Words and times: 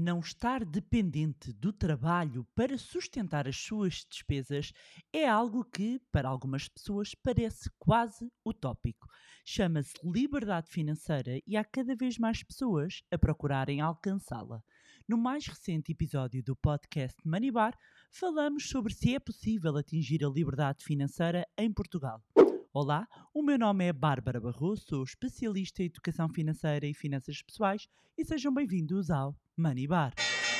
Não 0.00 0.20
estar 0.20 0.64
dependente 0.64 1.52
do 1.52 1.72
trabalho 1.72 2.46
para 2.54 2.78
sustentar 2.78 3.48
as 3.48 3.56
suas 3.56 4.06
despesas 4.08 4.72
é 5.12 5.28
algo 5.28 5.64
que, 5.64 6.00
para 6.12 6.28
algumas 6.28 6.68
pessoas, 6.68 7.16
parece 7.16 7.68
quase 7.80 8.30
utópico. 8.46 9.08
Chama-se 9.44 9.94
liberdade 10.04 10.70
financeira 10.70 11.40
e 11.44 11.56
há 11.56 11.64
cada 11.64 11.96
vez 11.96 12.16
mais 12.16 12.44
pessoas 12.44 13.02
a 13.10 13.18
procurarem 13.18 13.80
alcançá-la. 13.80 14.62
No 15.08 15.18
mais 15.18 15.48
recente 15.48 15.90
episódio 15.90 16.44
do 16.44 16.54
podcast 16.54 17.16
Money 17.24 17.50
Bar, 17.50 17.76
falamos 18.12 18.68
sobre 18.68 18.94
se 18.94 19.16
é 19.16 19.18
possível 19.18 19.76
atingir 19.76 20.24
a 20.24 20.28
liberdade 20.28 20.84
financeira 20.84 21.44
em 21.58 21.72
Portugal. 21.72 22.22
Olá, 22.70 23.08
o 23.32 23.42
meu 23.42 23.58
nome 23.58 23.86
é 23.86 23.92
Bárbara 23.94 24.38
Barroso, 24.38 24.84
sou 24.86 25.02
especialista 25.02 25.82
em 25.82 25.86
educação 25.86 26.28
financeira 26.28 26.86
e 26.86 26.92
finanças 26.92 27.40
pessoais 27.40 27.88
e 28.16 28.22
sejam 28.26 28.52
bem-vindos 28.52 29.10
ao 29.10 29.34
Money 29.56 29.86
Bar. 29.86 30.12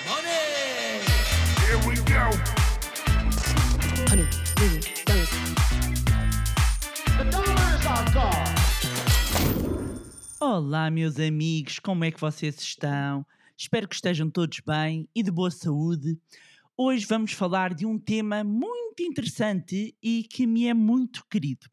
Money! 0.09 1.05
Here 1.69 1.77
we 1.87 1.97
go! 1.97 2.31
Honey, 4.11 4.27
dollars. 5.05 5.29
The! 8.15 8.29
Olá, 10.41 10.91
meus 10.91 11.21
amigos, 11.21 11.79
como 11.79 12.05
é 12.05 12.11
que 12.11 12.19
vocês 12.19 12.59
estão? 12.59 13.27
Espero 13.55 13.87
que 13.87 13.97
estejam 13.97 14.31
todos 14.31 14.61
bem 14.61 15.07
e 15.15 15.23
de 15.23 15.31
boa 15.31 15.51
saúde. 15.51 16.19
Hoje 16.75 17.05
vamos 17.05 17.33
falar 17.33 17.75
de 17.75 17.85
um 17.85 17.99
tema 17.99 18.43
muito 18.43 19.03
interessante 19.03 19.95
e 20.03 20.23
que 20.23 20.47
me 20.47 20.67
é 20.67 20.73
muito 20.73 21.23
querido. 21.29 21.69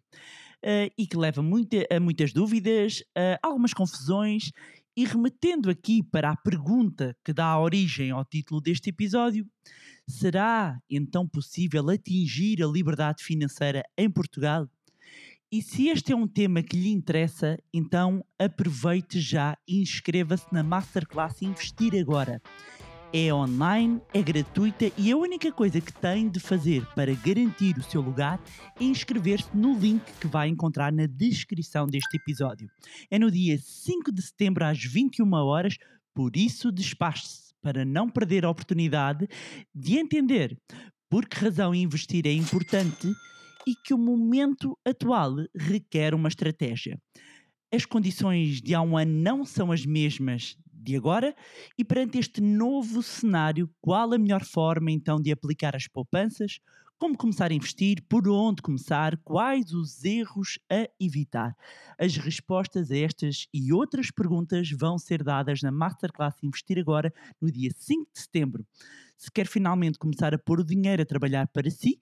Uh, 0.64 0.90
e 0.98 1.06
que 1.06 1.16
leva 1.16 1.44
muita, 1.44 1.86
a 1.92 2.00
muitas 2.00 2.34
dúvidas, 2.34 3.02
uh, 3.16 3.38
algumas 3.44 3.72
confusões, 3.72 4.52
e 4.98 5.06
remetendo 5.06 5.70
aqui 5.70 6.02
para 6.02 6.32
a 6.32 6.36
pergunta 6.36 7.16
que 7.24 7.34
dá 7.34 7.60
origem 7.60 8.12
ao 8.12 8.24
título 8.24 8.62
deste 8.62 8.90
episódio, 8.90 9.46
será 10.08 10.80
então 10.90 11.28
possível 11.28 11.90
atingir 11.90 12.64
a 12.64 12.68
liberdade 12.68 13.24
financeira 13.24 13.84
em 13.98 14.10
Portugal? 14.10 14.68
E 15.52 15.62
se 15.62 15.90
este 15.90 16.12
é 16.12 16.16
um 16.16 16.28
tema 16.28 16.64
que 16.64 16.76
lhe 16.76 16.90
interessa, 16.90 17.58
então 17.74 18.26
aproveite 18.40 19.20
já 19.20 19.58
e 19.68 19.82
inscreva-se 19.82 20.46
na 20.52 20.64
Masterclass 20.64 21.42
Investir 21.42 21.94
Agora 21.96 22.42
é 23.18 23.34
online, 23.34 24.02
é 24.14 24.22
gratuita 24.22 24.92
e 24.98 25.10
a 25.10 25.16
única 25.16 25.50
coisa 25.50 25.80
que 25.80 25.94
tem 25.94 26.28
de 26.28 26.38
fazer 26.38 26.86
para 26.88 27.14
garantir 27.14 27.78
o 27.78 27.84
seu 27.84 28.02
lugar 28.02 28.38
é 28.78 28.84
inscrever-se 28.84 29.56
no 29.56 29.80
link 29.80 30.04
que 30.20 30.28
vai 30.28 30.50
encontrar 30.50 30.92
na 30.92 31.06
descrição 31.06 31.88
deste 31.88 32.18
episódio. 32.18 32.70
É 33.10 33.18
no 33.18 33.32
dia 33.32 33.58
5 33.58 34.12
de 34.12 34.22
setembro 34.22 34.66
às 34.66 34.84
21 34.84 35.32
horas, 35.32 35.78
por 36.14 36.36
isso 36.36 36.74
despache-se 36.74 37.54
para 37.62 37.86
não 37.86 38.10
perder 38.10 38.44
a 38.44 38.50
oportunidade 38.50 39.30
de 39.74 39.98
entender 39.98 40.58
por 41.10 41.26
que 41.26 41.40
razão 41.40 41.74
investir 41.74 42.28
é 42.28 42.34
importante 42.34 43.08
e 43.66 43.76
que 43.76 43.94
o 43.94 43.98
momento 43.98 44.78
atual 44.86 45.38
requer 45.56 46.14
uma 46.14 46.28
estratégia. 46.28 47.00
As 47.74 47.86
condições 47.86 48.62
de 48.62 48.76
há 48.76 48.82
um 48.82 48.98
ano 48.98 49.14
não 49.14 49.46
são 49.46 49.72
as 49.72 49.86
mesmas 49.86 50.58
de 50.86 50.96
agora 50.96 51.36
e 51.78 51.84
perante 51.84 52.20
este 52.20 52.40
novo 52.40 53.02
cenário, 53.02 53.70
qual 53.82 54.14
a 54.14 54.18
melhor 54.18 54.44
forma 54.44 54.92
então 54.92 55.20
de 55.20 55.32
aplicar 55.32 55.76
as 55.76 55.88
poupanças? 55.88 56.60
Como 56.98 57.18
começar 57.18 57.52
a 57.52 57.54
investir? 57.54 58.02
Por 58.08 58.30
onde 58.30 58.62
começar? 58.62 59.18
Quais 59.18 59.74
os 59.74 60.06
erros 60.06 60.60
a 60.72 60.88
evitar? 60.98 61.54
As 62.00 62.16
respostas 62.16 62.90
a 62.90 62.98
estas 62.98 63.48
e 63.54 63.74
outras 63.74 64.12
perguntas 64.12 64.70
vão 64.72 64.98
ser 64.98 65.22
dadas 65.22 65.62
na 65.62 65.72
Masterclass 65.72 66.36
Investir 66.42 66.80
Agora 66.80 67.14
no 67.42 67.52
dia 67.52 67.72
5 67.76 68.10
de 68.14 68.22
setembro. 68.22 68.66
Se 69.18 69.30
quer 69.30 69.48
finalmente 69.48 69.98
começar 69.98 70.34
a 70.34 70.40
pôr 70.40 70.62
o 70.62 70.66
dinheiro 70.66 71.02
a 71.02 71.06
trabalhar 71.06 71.48
para 71.48 71.70
si, 71.70 72.00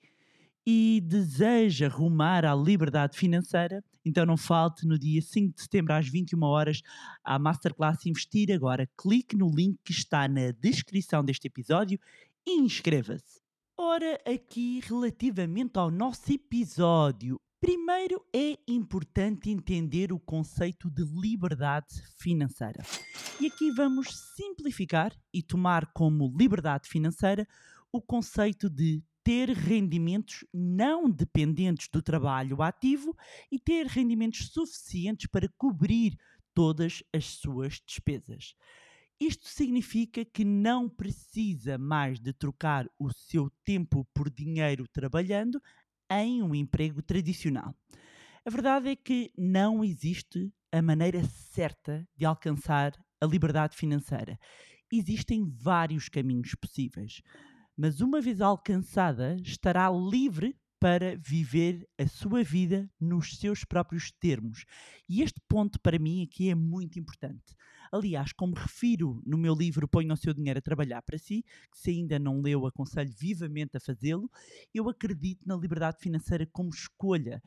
e 0.65 1.01
deseja 1.03 1.87
rumar 1.87 2.45
à 2.45 2.55
liberdade 2.55 3.17
financeira, 3.17 3.83
então 4.05 4.25
não 4.25 4.37
falte 4.37 4.85
no 4.85 4.97
dia 4.97 5.21
5 5.21 5.55
de 5.55 5.61
setembro 5.61 5.93
às 5.93 6.07
21 6.07 6.41
horas 6.43 6.81
à 7.23 7.39
Masterclass 7.39 8.05
Investir 8.05 8.51
Agora. 8.53 8.89
Clique 8.97 9.35
no 9.35 9.49
link 9.49 9.77
que 9.83 9.91
está 9.91 10.27
na 10.27 10.51
descrição 10.51 11.23
deste 11.23 11.47
episódio 11.47 11.99
e 12.45 12.59
inscreva-se. 12.59 13.41
Ora, 13.77 14.19
aqui 14.25 14.81
relativamente 14.81 15.79
ao 15.79 15.89
nosso 15.89 16.31
episódio, 16.31 17.39
primeiro 17.59 18.23
é 18.35 18.57
importante 18.67 19.49
entender 19.49 20.11
o 20.13 20.19
conceito 20.19 20.91
de 20.91 21.03
liberdade 21.03 22.03
financeira. 22.17 22.83
E 23.39 23.47
aqui 23.47 23.71
vamos 23.71 24.07
simplificar 24.35 25.11
e 25.33 25.41
tomar 25.41 25.87
como 25.93 26.31
liberdade 26.37 26.87
financeira 26.87 27.47
o 27.91 28.01
conceito 28.01 28.69
de 28.69 29.01
ter 29.23 29.49
rendimentos 29.49 30.43
não 30.53 31.09
dependentes 31.09 31.87
do 31.87 32.01
trabalho 32.01 32.61
ativo 32.61 33.15
e 33.51 33.57
ter 33.57 33.87
rendimentos 33.87 34.49
suficientes 34.49 35.27
para 35.27 35.47
cobrir 35.57 36.17
todas 36.53 37.01
as 37.13 37.25
suas 37.25 37.81
despesas. 37.85 38.53
Isto 39.19 39.47
significa 39.47 40.25
que 40.25 40.43
não 40.43 40.89
precisa 40.89 41.77
mais 41.77 42.19
de 42.19 42.33
trocar 42.33 42.87
o 42.99 43.11
seu 43.11 43.49
tempo 43.63 44.05
por 44.13 44.29
dinheiro 44.29 44.85
trabalhando 44.87 45.61
em 46.11 46.43
um 46.43 46.53
emprego 46.53 47.01
tradicional. 47.01 47.73
A 48.45 48.49
verdade 48.49 48.89
é 48.89 48.95
que 48.95 49.31
não 49.37 49.83
existe 49.83 50.51
a 50.71 50.81
maneira 50.81 51.23
certa 51.23 52.05
de 52.17 52.25
alcançar 52.25 52.91
a 53.21 53.25
liberdade 53.25 53.77
financeira. 53.77 54.37
Existem 54.91 55.49
vários 55.49 56.09
caminhos 56.09 56.53
possíveis 56.55 57.21
mas 57.75 58.01
uma 58.01 58.21
vez 58.21 58.41
alcançada, 58.41 59.35
estará 59.43 59.89
livre 59.89 60.55
para 60.83 61.15
viver 61.15 61.87
a 61.97 62.05
sua 62.05 62.43
vida 62.43 62.91
nos 62.99 63.37
seus 63.37 63.63
próprios 63.63 64.11
termos. 64.19 64.65
E 65.07 65.21
este 65.21 65.39
ponto 65.47 65.79
para 65.79 65.97
mim 65.97 66.23
aqui 66.23 66.49
é 66.49 66.55
muito 66.55 66.99
importante. 66.99 67.55
Aliás, 67.89 68.33
como 68.33 68.53
refiro 68.53 69.21
no 69.25 69.37
meu 69.37 69.55
livro 69.55 69.87
Ponha 69.87 70.13
o 70.13 70.17
seu 70.17 70.33
dinheiro 70.33 70.59
a 70.59 70.61
trabalhar 70.61 71.01
para 71.01 71.17
si, 71.17 71.41
que 71.71 71.79
se 71.79 71.91
ainda 71.91 72.19
não 72.19 72.41
leu, 72.41 72.65
aconselho 72.65 73.13
vivamente 73.17 73.77
a 73.77 73.79
fazê-lo, 73.79 74.29
eu 74.73 74.89
acredito 74.89 75.47
na 75.47 75.55
liberdade 75.55 75.99
financeira 76.01 76.45
como 76.51 76.69
escolha. 76.69 77.41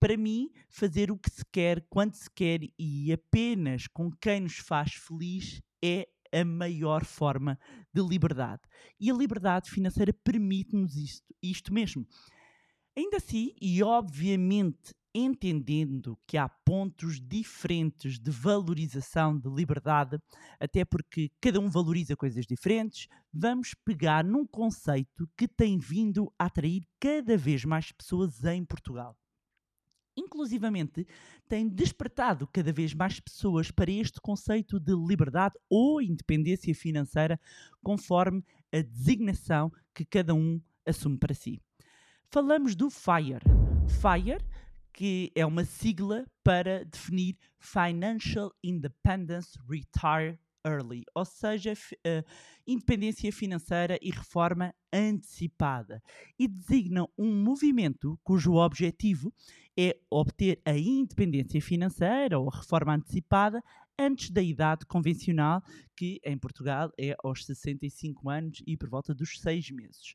Para 0.00 0.16
mim, 0.16 0.50
fazer 0.68 1.12
o 1.12 1.18
que 1.18 1.30
se 1.30 1.44
quer, 1.52 1.86
quando 1.88 2.14
se 2.14 2.28
quer 2.34 2.60
e 2.76 3.12
apenas 3.12 3.86
com 3.86 4.10
quem 4.10 4.40
nos 4.40 4.56
faz 4.56 4.94
feliz 4.94 5.62
é 5.84 6.08
a 6.32 6.44
maior 6.44 7.04
forma 7.04 7.58
de 7.92 8.02
liberdade. 8.02 8.62
E 8.98 9.10
a 9.10 9.14
liberdade 9.14 9.70
financeira 9.70 10.12
permite-nos 10.12 10.96
isto, 10.96 11.34
isto 11.42 11.72
mesmo. 11.72 12.06
Ainda 12.96 13.16
assim, 13.18 13.54
e 13.60 13.82
obviamente 13.82 14.94
entendendo 15.14 16.16
que 16.26 16.36
há 16.36 16.48
pontos 16.48 17.20
diferentes 17.20 18.18
de 18.18 18.30
valorização 18.30 19.36
de 19.38 19.48
liberdade, 19.48 20.18
até 20.58 20.84
porque 20.84 21.30
cada 21.40 21.58
um 21.58 21.68
valoriza 21.68 22.16
coisas 22.16 22.46
diferentes, 22.46 23.08
vamos 23.32 23.74
pegar 23.84 24.24
num 24.24 24.46
conceito 24.46 25.28
que 25.36 25.48
tem 25.48 25.78
vindo 25.78 26.32
a 26.38 26.46
atrair 26.46 26.86
cada 27.00 27.36
vez 27.36 27.64
mais 27.64 27.90
pessoas 27.90 28.44
em 28.44 28.64
Portugal 28.64 29.16
inclusivamente, 30.16 31.06
tem 31.48 31.68
despertado 31.68 32.46
cada 32.46 32.72
vez 32.72 32.94
mais 32.94 33.20
pessoas 33.20 33.70
para 33.70 33.90
este 33.90 34.20
conceito 34.20 34.78
de 34.78 34.94
liberdade 34.94 35.54
ou 35.68 36.00
independência 36.00 36.74
financeira, 36.74 37.40
conforme 37.82 38.44
a 38.72 38.82
designação 38.82 39.72
que 39.94 40.04
cada 40.04 40.34
um 40.34 40.60
assume 40.86 41.18
para 41.18 41.34
si. 41.34 41.60
Falamos 42.28 42.74
do 42.74 42.90
FIRE. 42.90 43.42
FIRE, 44.00 44.44
que 44.92 45.32
é 45.34 45.44
uma 45.44 45.64
sigla 45.64 46.26
para 46.42 46.84
definir 46.84 47.36
Financial 47.58 48.52
Independence 48.62 49.58
Retire 49.68 50.38
Early, 50.64 51.04
ou 51.14 51.24
seja, 51.24 51.72
uh, 51.72 52.30
independência 52.66 53.32
financeira 53.32 53.98
e 54.02 54.10
reforma 54.10 54.74
antecipada, 54.92 56.02
e 56.38 56.46
designam 56.46 57.08
um 57.16 57.34
movimento 57.34 58.18
cujo 58.22 58.54
objetivo 58.54 59.32
é 59.78 59.96
obter 60.10 60.60
a 60.64 60.76
independência 60.76 61.60
financeira 61.62 62.38
ou 62.38 62.48
reforma 62.48 62.94
antecipada 62.94 63.62
antes 63.98 64.30
da 64.30 64.42
idade 64.42 64.86
convencional, 64.86 65.62
que 65.94 66.20
em 66.24 66.38
Portugal 66.38 66.90
é 66.98 67.14
aos 67.22 67.44
65 67.44 68.30
anos 68.30 68.62
e 68.66 68.76
por 68.76 68.88
volta 68.88 69.14
dos 69.14 69.38
6 69.40 69.70
meses. 69.70 70.14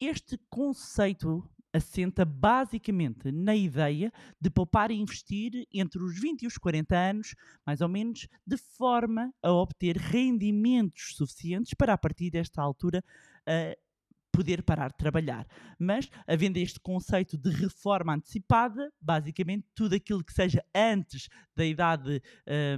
Este 0.00 0.38
conceito 0.48 1.48
assenta 1.72 2.24
basicamente 2.24 3.30
na 3.30 3.54
ideia 3.54 4.12
de 4.40 4.50
poupar 4.50 4.90
e 4.90 4.94
investir 4.94 5.66
entre 5.72 6.02
os 6.02 6.18
20 6.18 6.42
e 6.42 6.46
os 6.46 6.58
40 6.58 6.96
anos, 6.96 7.34
mais 7.64 7.80
ou 7.80 7.88
menos, 7.88 8.26
de 8.46 8.56
forma 8.56 9.32
a 9.42 9.52
obter 9.52 9.96
rendimentos 9.96 11.14
suficientes 11.16 11.74
para, 11.74 11.92
a 11.92 11.98
partir 11.98 12.30
desta 12.30 12.60
altura, 12.60 13.04
uh, 13.42 13.90
poder 14.32 14.62
parar 14.62 14.90
de 14.90 14.96
trabalhar. 14.96 15.46
Mas, 15.78 16.08
havendo 16.26 16.56
este 16.58 16.80
conceito 16.80 17.36
de 17.36 17.50
reforma 17.50 18.14
antecipada, 18.14 18.92
basicamente 19.00 19.66
tudo 19.74 19.94
aquilo 19.94 20.24
que 20.24 20.32
seja 20.32 20.64
antes 20.74 21.28
da 21.54 21.64
idade 21.64 22.22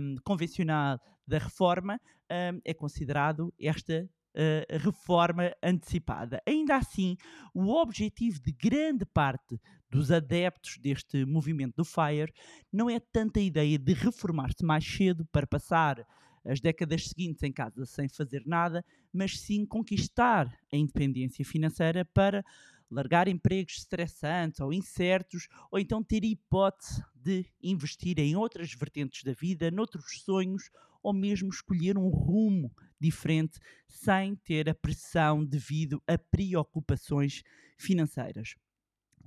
um, 0.01 0.17
convencional 0.25 1.01
da 1.27 1.39
reforma 1.39 2.01
hum, 2.31 2.61
é 2.65 2.75
considerado 2.75 3.53
esta 3.61 4.09
uh, 4.35 4.79
reforma 4.79 5.55
antecipada. 5.63 6.43
Ainda 6.47 6.77
assim, 6.77 7.17
o 7.55 7.69
objetivo 7.69 8.41
de 8.41 8.53
grande 8.53 9.05
parte 9.05 9.61
dos 9.91 10.11
adeptos 10.11 10.79
deste 10.79 11.25
movimento 11.25 11.77
do 11.77 11.85
FIRE 11.85 12.33
não 12.73 12.89
é 12.89 12.99
tanta 12.99 13.41
a 13.41 13.43
ideia 13.43 13.79
de 13.79 13.93
reformar-se 13.93 14.65
mais 14.65 14.85
cedo 14.85 15.27
para 15.27 15.47
passar 15.47 16.07
as 16.45 16.61
décadas 16.61 17.09
seguintes 17.09 17.43
em 17.43 17.53
casa 17.53 17.87
sem 17.87 18.09
fazer 18.09 18.43
nada, 18.47 18.85
mas 19.13 19.39
sim 19.39 19.65
conquistar 19.65 20.53
a 20.73 20.77
independência 20.77 21.45
financeira 21.45 22.05
para 22.05 22.45
largar 22.91 23.27
empregos 23.27 23.79
estressantes 23.79 24.61
ou 24.61 24.73
incertos, 24.73 25.49
ou 25.71 25.79
então 25.79 26.03
ter 26.03 26.25
hipótese 26.25 27.03
de 27.15 27.47
investir 27.63 28.19
em 28.19 28.37
outras 28.37 28.75
vertentes 28.75 29.23
da 29.25 29.33
vida, 29.33 29.71
noutros 29.71 30.23
sonhos, 30.23 30.71
ou 31.03 31.13
mesmo 31.13 31.49
escolher 31.49 31.99
um 31.99 32.09
rumo 32.09 32.73
diferente 33.01 33.59
sem 33.89 34.37
ter 34.37 34.69
a 34.69 34.75
pressão 34.75 35.45
devido 35.45 36.03
a 36.07 36.17
preocupações 36.17 37.43
financeiras. 37.77 38.55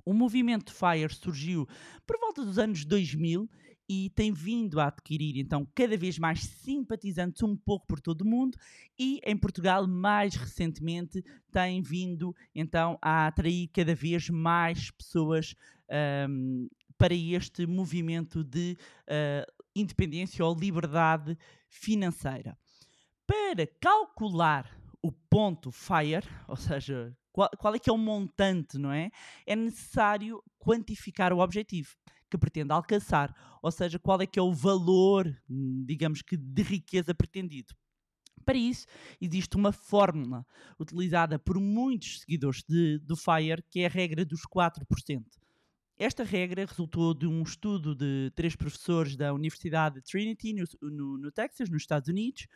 O 0.04 0.14
movimento 0.14 0.72
FIRE 0.72 1.12
surgiu 1.12 1.66
por 2.06 2.18
volta 2.18 2.44
dos 2.44 2.58
anos 2.58 2.84
2000 2.84 3.48
e 3.88 4.10
tem 4.10 4.32
vindo 4.32 4.80
a 4.80 4.88
adquirir 4.88 5.38
então 5.38 5.66
cada 5.74 5.96
vez 5.96 6.18
mais 6.18 6.40
simpatizantes 6.40 7.42
um 7.42 7.56
pouco 7.56 7.86
por 7.86 8.00
todo 8.00 8.22
o 8.22 8.26
mundo 8.26 8.58
e 8.98 9.20
em 9.24 9.36
Portugal 9.36 9.86
mais 9.86 10.34
recentemente 10.34 11.24
tem 11.52 11.80
vindo 11.82 12.34
então 12.54 12.98
a 13.00 13.28
atrair 13.28 13.68
cada 13.68 13.94
vez 13.94 14.28
mais 14.28 14.90
pessoas 14.90 15.54
um, 16.28 16.68
para 16.98 17.14
este 17.14 17.66
movimento 17.66 18.42
de 18.42 18.76
uh, 19.02 19.55
independência 19.80 20.44
ou 20.44 20.54
liberdade 20.54 21.36
financeira. 21.68 22.58
Para 23.26 23.66
calcular 23.80 24.70
o 25.02 25.12
ponto 25.12 25.70
FIRE, 25.70 26.26
ou 26.48 26.56
seja, 26.56 27.16
qual, 27.32 27.50
qual 27.58 27.74
é 27.74 27.78
que 27.78 27.90
é 27.90 27.92
o 27.92 27.98
montante, 27.98 28.78
não 28.78 28.90
é? 28.90 29.10
É 29.46 29.54
necessário 29.54 30.42
quantificar 30.58 31.32
o 31.32 31.40
objetivo 31.40 31.90
que 32.30 32.38
pretende 32.38 32.72
alcançar, 32.72 33.34
ou 33.62 33.70
seja, 33.70 33.98
qual 33.98 34.20
é 34.20 34.26
que 34.26 34.38
é 34.38 34.42
o 34.42 34.52
valor, 34.52 35.32
digamos 35.84 36.22
que, 36.22 36.36
de 36.36 36.62
riqueza 36.62 37.14
pretendido. 37.14 37.74
Para 38.44 38.56
isso, 38.56 38.86
existe 39.20 39.56
uma 39.56 39.72
fórmula 39.72 40.46
utilizada 40.78 41.38
por 41.38 41.60
muitos 41.60 42.20
seguidores 42.20 42.62
de, 42.68 42.98
do 43.00 43.16
FIRE, 43.16 43.62
que 43.70 43.80
é 43.80 43.86
a 43.86 43.90
regra 43.90 44.24
dos 44.24 44.42
4%. 44.42 45.24
Esta 45.98 46.24
regra 46.24 46.66
resultou 46.66 47.14
de 47.14 47.26
um 47.26 47.42
estudo 47.42 47.94
de 47.94 48.30
três 48.34 48.54
professores 48.54 49.16
da 49.16 49.32
Universidade 49.32 49.96
de 49.96 50.02
Trinity, 50.02 50.52
no, 50.52 50.90
no, 50.90 51.18
no 51.18 51.32
Texas, 51.32 51.70
nos 51.70 51.82
Estados 51.82 52.08
Unidos, 52.10 52.46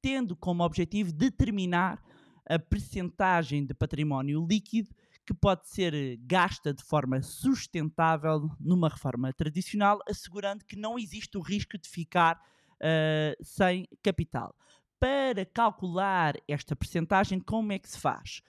tendo 0.00 0.34
como 0.34 0.64
objetivo 0.64 1.12
determinar 1.12 2.02
a 2.48 2.58
percentagem 2.58 3.66
de 3.66 3.74
património 3.74 4.46
líquido 4.48 4.88
que 5.26 5.34
pode 5.34 5.68
ser 5.68 6.16
gasta 6.22 6.72
de 6.72 6.82
forma 6.82 7.20
sustentável 7.20 8.50
numa 8.58 8.88
reforma 8.88 9.30
tradicional, 9.34 10.00
assegurando 10.08 10.64
que 10.64 10.74
não 10.74 10.98
existe 10.98 11.36
o 11.36 11.42
risco 11.42 11.76
de 11.76 11.86
ficar 11.86 12.40
uh, 12.76 13.44
sem 13.44 13.86
capital. 14.02 14.56
Para 14.98 15.44
calcular 15.44 16.36
esta 16.48 16.74
percentagem, 16.74 17.38
como 17.38 17.70
é 17.70 17.78
que 17.78 17.90
se 17.90 18.00
faz? 18.00 18.40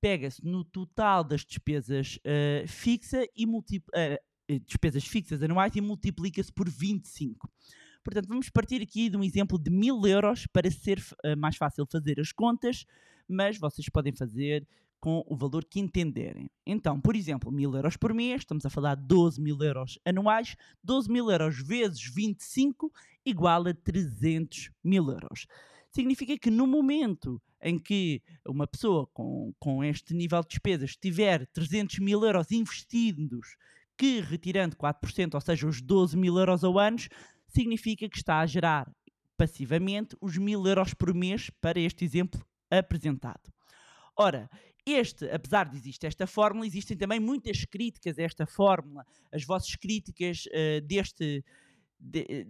Pega-se 0.00 0.44
no 0.44 0.64
total 0.64 1.24
das 1.24 1.44
despesas 1.44 2.18
uh, 2.18 2.68
fixa 2.68 3.26
e 3.36 3.44
uh, 3.46 4.60
despesas 4.64 5.04
fixas 5.06 5.42
anuais 5.42 5.74
e 5.74 5.80
multiplica-se 5.80 6.52
por 6.52 6.68
25. 6.68 7.50
Portanto, 8.04 8.28
vamos 8.28 8.48
partir 8.48 8.80
aqui 8.82 9.08
de 9.08 9.16
um 9.16 9.24
exemplo 9.24 9.58
de 9.58 9.68
1000 9.68 10.06
euros 10.06 10.46
para 10.46 10.70
ser 10.70 11.02
mais 11.36 11.56
fácil 11.56 11.84
fazer 11.90 12.20
as 12.20 12.30
contas, 12.30 12.86
mas 13.28 13.58
vocês 13.58 13.88
podem 13.88 14.12
fazer 14.12 14.64
com 15.00 15.24
o 15.26 15.36
valor 15.36 15.64
que 15.64 15.80
entenderem. 15.80 16.50
Então, 16.64 17.00
por 17.00 17.14
exemplo, 17.14 17.52
1000 17.52 17.76
euros 17.76 17.96
por 17.96 18.12
mês, 18.14 18.40
estamos 18.40 18.64
a 18.66 18.70
falar 18.70 18.96
de 18.96 19.06
12 19.06 19.40
mil 19.40 19.60
euros 19.62 19.98
anuais, 20.04 20.56
12 20.82 21.10
mil 21.10 21.30
euros 21.30 21.60
vezes 21.60 22.02
25 22.12 22.92
igual 23.24 23.66
a 23.68 23.74
300 23.74 24.70
mil 24.82 25.08
euros. 25.10 25.46
Significa 25.96 26.36
que 26.36 26.50
no 26.50 26.66
momento 26.66 27.40
em 27.58 27.78
que 27.78 28.20
uma 28.46 28.66
pessoa 28.66 29.06
com, 29.14 29.54
com 29.58 29.82
este 29.82 30.12
nível 30.12 30.42
de 30.42 30.48
despesas 30.48 30.94
tiver 30.94 31.46
300 31.46 32.00
mil 32.00 32.22
euros 32.22 32.52
investidos, 32.52 33.56
que 33.96 34.20
retirando 34.20 34.76
4%, 34.76 35.32
ou 35.32 35.40
seja, 35.40 35.66
os 35.66 35.80
12 35.80 36.14
mil 36.14 36.36
euros 36.36 36.62
ao 36.62 36.78
ano, 36.78 36.98
significa 37.48 38.06
que 38.10 38.18
está 38.18 38.40
a 38.40 38.46
gerar 38.46 38.92
passivamente 39.38 40.14
os 40.20 40.36
1000 40.36 40.66
euros 40.66 40.92
por 40.92 41.14
mês 41.14 41.48
para 41.62 41.80
este 41.80 42.04
exemplo 42.04 42.44
apresentado. 42.70 43.50
Ora, 44.14 44.50
este, 44.84 45.24
apesar 45.30 45.66
de 45.66 45.78
existir 45.78 46.08
esta 46.08 46.26
fórmula, 46.26 46.66
existem 46.66 46.94
também 46.94 47.20
muitas 47.20 47.64
críticas 47.64 48.18
a 48.18 48.22
esta 48.22 48.46
fórmula. 48.46 49.02
As 49.32 49.44
vossas 49.44 49.74
críticas 49.74 50.44
uh, 50.48 50.86
deste, 50.86 51.42
de, 51.98 52.46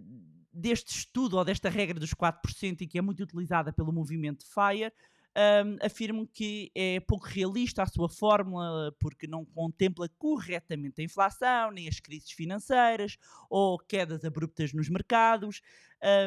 deste 0.57 0.89
estudo 0.95 1.37
ou 1.37 1.45
desta 1.45 1.69
regra 1.69 1.99
dos 1.99 2.13
4% 2.13 2.81
e 2.81 2.87
que 2.87 2.97
é 2.97 3.01
muito 3.01 3.23
utilizada 3.23 3.71
pelo 3.71 3.93
movimento 3.93 4.43
FIRE, 4.45 4.91
um, 5.37 5.85
afirmam 5.85 6.25
que 6.25 6.71
é 6.73 6.99
pouco 6.99 7.27
realista 7.27 7.83
a 7.83 7.85
sua 7.85 8.09
fórmula 8.09 8.91
porque 8.99 9.27
não 9.27 9.45
contempla 9.45 10.09
corretamente 10.17 10.99
a 10.99 11.03
inflação, 11.03 11.71
nem 11.71 11.87
as 11.87 11.99
crises 11.99 12.31
financeiras 12.31 13.17
ou 13.47 13.77
quedas 13.77 14.25
abruptas 14.25 14.73
nos 14.73 14.89
mercados. 14.89 15.61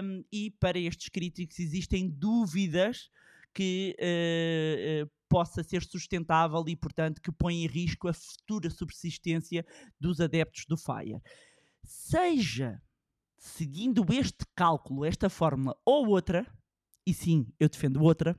Um, 0.02 0.24
e 0.32 0.50
para 0.52 0.78
estes 0.78 1.08
críticos 1.08 1.58
existem 1.58 2.08
dúvidas 2.08 3.10
que 3.52 3.96
uh, 3.98 5.04
uh, 5.04 5.10
possa 5.28 5.64
ser 5.64 5.82
sustentável 5.82 6.62
e, 6.68 6.76
portanto, 6.76 7.20
que 7.20 7.32
põe 7.32 7.64
em 7.64 7.66
risco 7.66 8.06
a 8.06 8.12
futura 8.12 8.70
subsistência 8.70 9.66
dos 9.98 10.20
adeptos 10.20 10.66
do 10.66 10.76
FIRE. 10.76 11.20
Seja 11.82 12.80
seguindo 13.40 14.04
este 14.10 14.44
cálculo, 14.54 15.04
esta 15.04 15.30
fórmula 15.30 15.74
ou 15.84 16.08
outra, 16.08 16.46
e 17.06 17.14
sim, 17.14 17.46
eu 17.58 17.70
defendo 17.70 18.02
outra, 18.02 18.38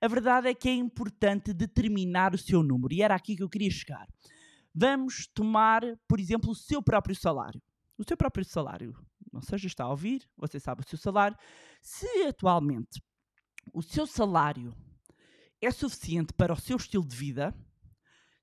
a 0.00 0.08
verdade 0.08 0.48
é 0.48 0.54
que 0.54 0.68
é 0.68 0.74
importante 0.74 1.52
determinar 1.54 2.34
o 2.34 2.38
seu 2.38 2.60
número, 2.60 2.92
e 2.92 3.02
era 3.02 3.14
aqui 3.14 3.36
que 3.36 3.42
eu 3.42 3.48
queria 3.48 3.70
chegar. 3.70 4.08
Vamos 4.74 5.28
tomar, 5.32 5.82
por 6.08 6.18
exemplo, 6.18 6.50
o 6.50 6.56
seu 6.56 6.82
próprio 6.82 7.14
salário. 7.14 7.62
O 7.96 8.02
seu 8.02 8.16
próprio 8.16 8.44
salário, 8.44 8.92
não 9.32 9.40
seja, 9.40 9.68
está 9.68 9.84
a 9.84 9.90
ouvir, 9.90 10.28
você 10.36 10.58
sabe 10.58 10.82
o 10.82 10.88
seu 10.88 10.98
salário. 10.98 11.36
Se 11.80 12.24
atualmente 12.24 13.00
o 13.72 13.80
seu 13.80 14.08
salário 14.08 14.74
é 15.60 15.70
suficiente 15.70 16.32
para 16.32 16.52
o 16.52 16.60
seu 16.60 16.76
estilo 16.78 17.06
de 17.06 17.14
vida, 17.14 17.54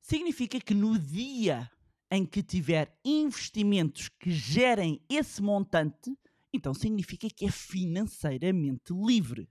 significa 0.01 0.61
que 0.61 0.73
no 0.73 0.97
dia 0.97 1.69
em 2.11 2.25
que 2.25 2.41
tiver 2.41 2.97
investimentos 3.05 4.09
que 4.09 4.31
gerem 4.31 5.03
esse 5.09 5.41
montante, 5.41 6.17
então 6.51 6.73
significa 6.73 7.29
que 7.29 7.45
é 7.45 7.51
financeiramente 7.51 8.91
livre. 8.93 9.47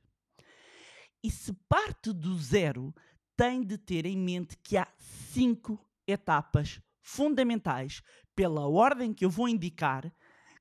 E 1.23 1.31
se 1.31 1.53
parte 1.69 2.13
do 2.13 2.37
zero, 2.39 2.95
tem 3.37 3.65
de 3.65 3.79
ter 3.79 4.07
em 4.07 4.17
mente 4.17 4.57
que 4.63 4.77
há 4.77 4.87
cinco 4.99 5.79
etapas 6.07 6.81
fundamentais, 7.01 8.03
pela 8.35 8.69
ordem 8.69 9.15
que 9.15 9.25
eu 9.25 9.31
vou 9.31 9.49
indicar, 9.49 10.13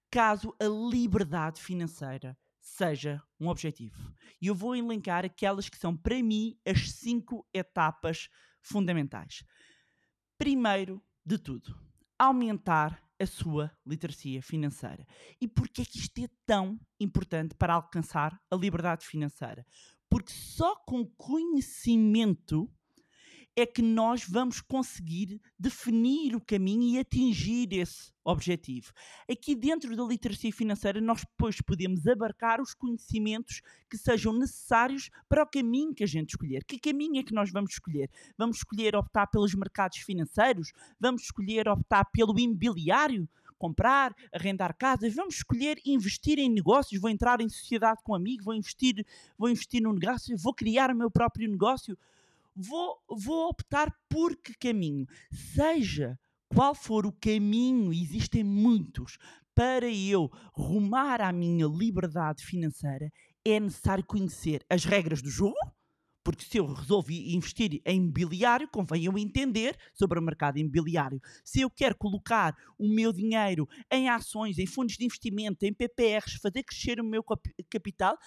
caso 0.09 0.55
a 0.59 0.65
liberdade 0.65 1.61
financeira 1.61 2.37
seja 2.59 3.21
um 3.39 3.47
objetivo. 3.47 4.13
E 4.41 4.47
eu 4.47 4.55
vou 4.55 4.75
elencar 4.75 5.25
aquelas 5.25 5.69
que 5.69 5.77
são, 5.77 5.95
para 5.95 6.21
mim, 6.21 6.59
as 6.65 6.91
cinco 6.91 7.47
etapas 7.53 8.29
fundamentais. 8.61 9.43
Primeiro 10.37 11.03
de 11.25 11.37
tudo, 11.37 11.75
aumentar 12.17 13.01
a 13.19 13.25
sua 13.25 13.71
literacia 13.85 14.41
financeira. 14.41 15.05
E 15.41 15.47
porquê 15.47 15.81
é 15.81 15.85
que 15.85 15.97
isto 15.97 16.23
é 16.23 16.29
tão 16.45 16.79
importante 16.99 17.55
para 17.55 17.73
alcançar 17.73 18.39
a 18.49 18.55
liberdade 18.55 19.05
financeira? 19.05 19.65
Porque 20.09 20.31
só 20.31 20.75
com 20.75 21.05
conhecimento 21.05 22.71
é 23.59 23.65
que 23.65 23.81
nós 23.81 24.23
vamos 24.23 24.61
conseguir 24.61 25.41
definir 25.57 26.35
o 26.35 26.39
caminho 26.39 26.95
e 26.95 26.99
atingir 26.99 27.73
esse 27.73 28.13
objetivo. 28.23 28.93
Aqui 29.27 29.55
dentro 29.55 29.95
da 29.95 30.03
literacia 30.03 30.53
financeira, 30.53 31.01
nós 31.01 31.21
depois 31.21 31.59
podemos 31.59 32.05
abarcar 32.05 32.61
os 32.61 32.75
conhecimentos 32.75 33.63
que 33.89 33.97
sejam 33.97 34.31
necessários 34.31 35.09
para 35.27 35.41
o 35.41 35.47
caminho 35.47 35.95
que 35.95 36.03
a 36.03 36.07
gente 36.07 36.29
escolher. 36.29 36.63
Que 36.65 36.77
caminho 36.77 37.19
é 37.19 37.23
que 37.23 37.33
nós 37.33 37.51
vamos 37.51 37.71
escolher? 37.71 38.11
Vamos 38.37 38.57
escolher 38.57 38.95
optar 38.95 39.25
pelos 39.25 39.55
mercados 39.55 39.97
financeiros? 39.97 40.71
Vamos 40.99 41.23
escolher 41.23 41.67
optar 41.67 42.05
pelo 42.13 42.39
imobiliário? 42.39 43.27
comprar, 43.57 44.13
arrendar 44.31 44.77
casas, 44.77 45.15
vamos 45.15 45.37
escolher 45.37 45.81
investir 45.83 46.37
em 46.37 46.47
negócios, 46.47 47.01
vou 47.01 47.09
entrar 47.09 47.41
em 47.41 47.49
sociedade 47.49 48.03
com 48.03 48.13
amigos, 48.13 48.45
vou 48.45 48.53
investir, 48.53 49.03
vou 49.35 49.49
investir 49.49 49.81
num 49.81 49.93
negócio, 49.93 50.37
vou 50.37 50.53
criar 50.53 50.91
o 50.91 50.95
meu 50.95 51.09
próprio 51.09 51.49
negócio 51.49 51.97
vou, 52.57 52.97
vou 53.07 53.49
optar 53.49 53.93
por 54.09 54.35
que 54.35 54.53
caminho. 54.57 55.05
Seja 55.53 56.17
qual 56.49 56.73
for 56.73 57.05
o 57.05 57.11
caminho, 57.11 57.93
existem 57.93 58.43
muitos, 58.43 59.17
para 59.53 59.87
eu 59.89 60.29
rumar 60.53 61.21
à 61.21 61.31
minha 61.31 61.65
liberdade 61.65 62.45
financeira, 62.45 63.11
é 63.45 63.59
necessário 63.59 64.05
conhecer 64.05 64.63
as 64.69 64.85
regras 64.85 65.21
do 65.21 65.29
jogo, 65.29 65.55
porque 66.27 66.43
se 66.43 66.57
eu 66.57 66.65
resolvo 66.73 67.09
investir 67.09 67.81
em 67.85 67.99
imobiliário, 68.01 68.67
convém 68.67 69.05
eu 69.05 69.17
entender 69.17 69.77
sobre 69.93 70.19
o 70.19 70.21
mercado 70.21 70.57
imobiliário. 70.59 71.21
Se 71.41 71.61
eu 71.61 71.69
quero 71.69 71.95
colocar 71.97 72.53
o 72.77 72.85
meu 72.85 73.13
dinheiro 73.13 73.65
em 73.89 74.09
ações, 74.09 74.57
em 74.59 74.65
fundos 74.65 74.97
de 74.97 75.05
investimento, 75.05 75.63
em 75.65 75.73
PPRs, 75.73 76.37
fazer 76.41 76.63
crescer 76.63 76.99
o 76.99 77.03
meu 77.05 77.23
cap- 77.23 77.49
capital, 77.69 78.17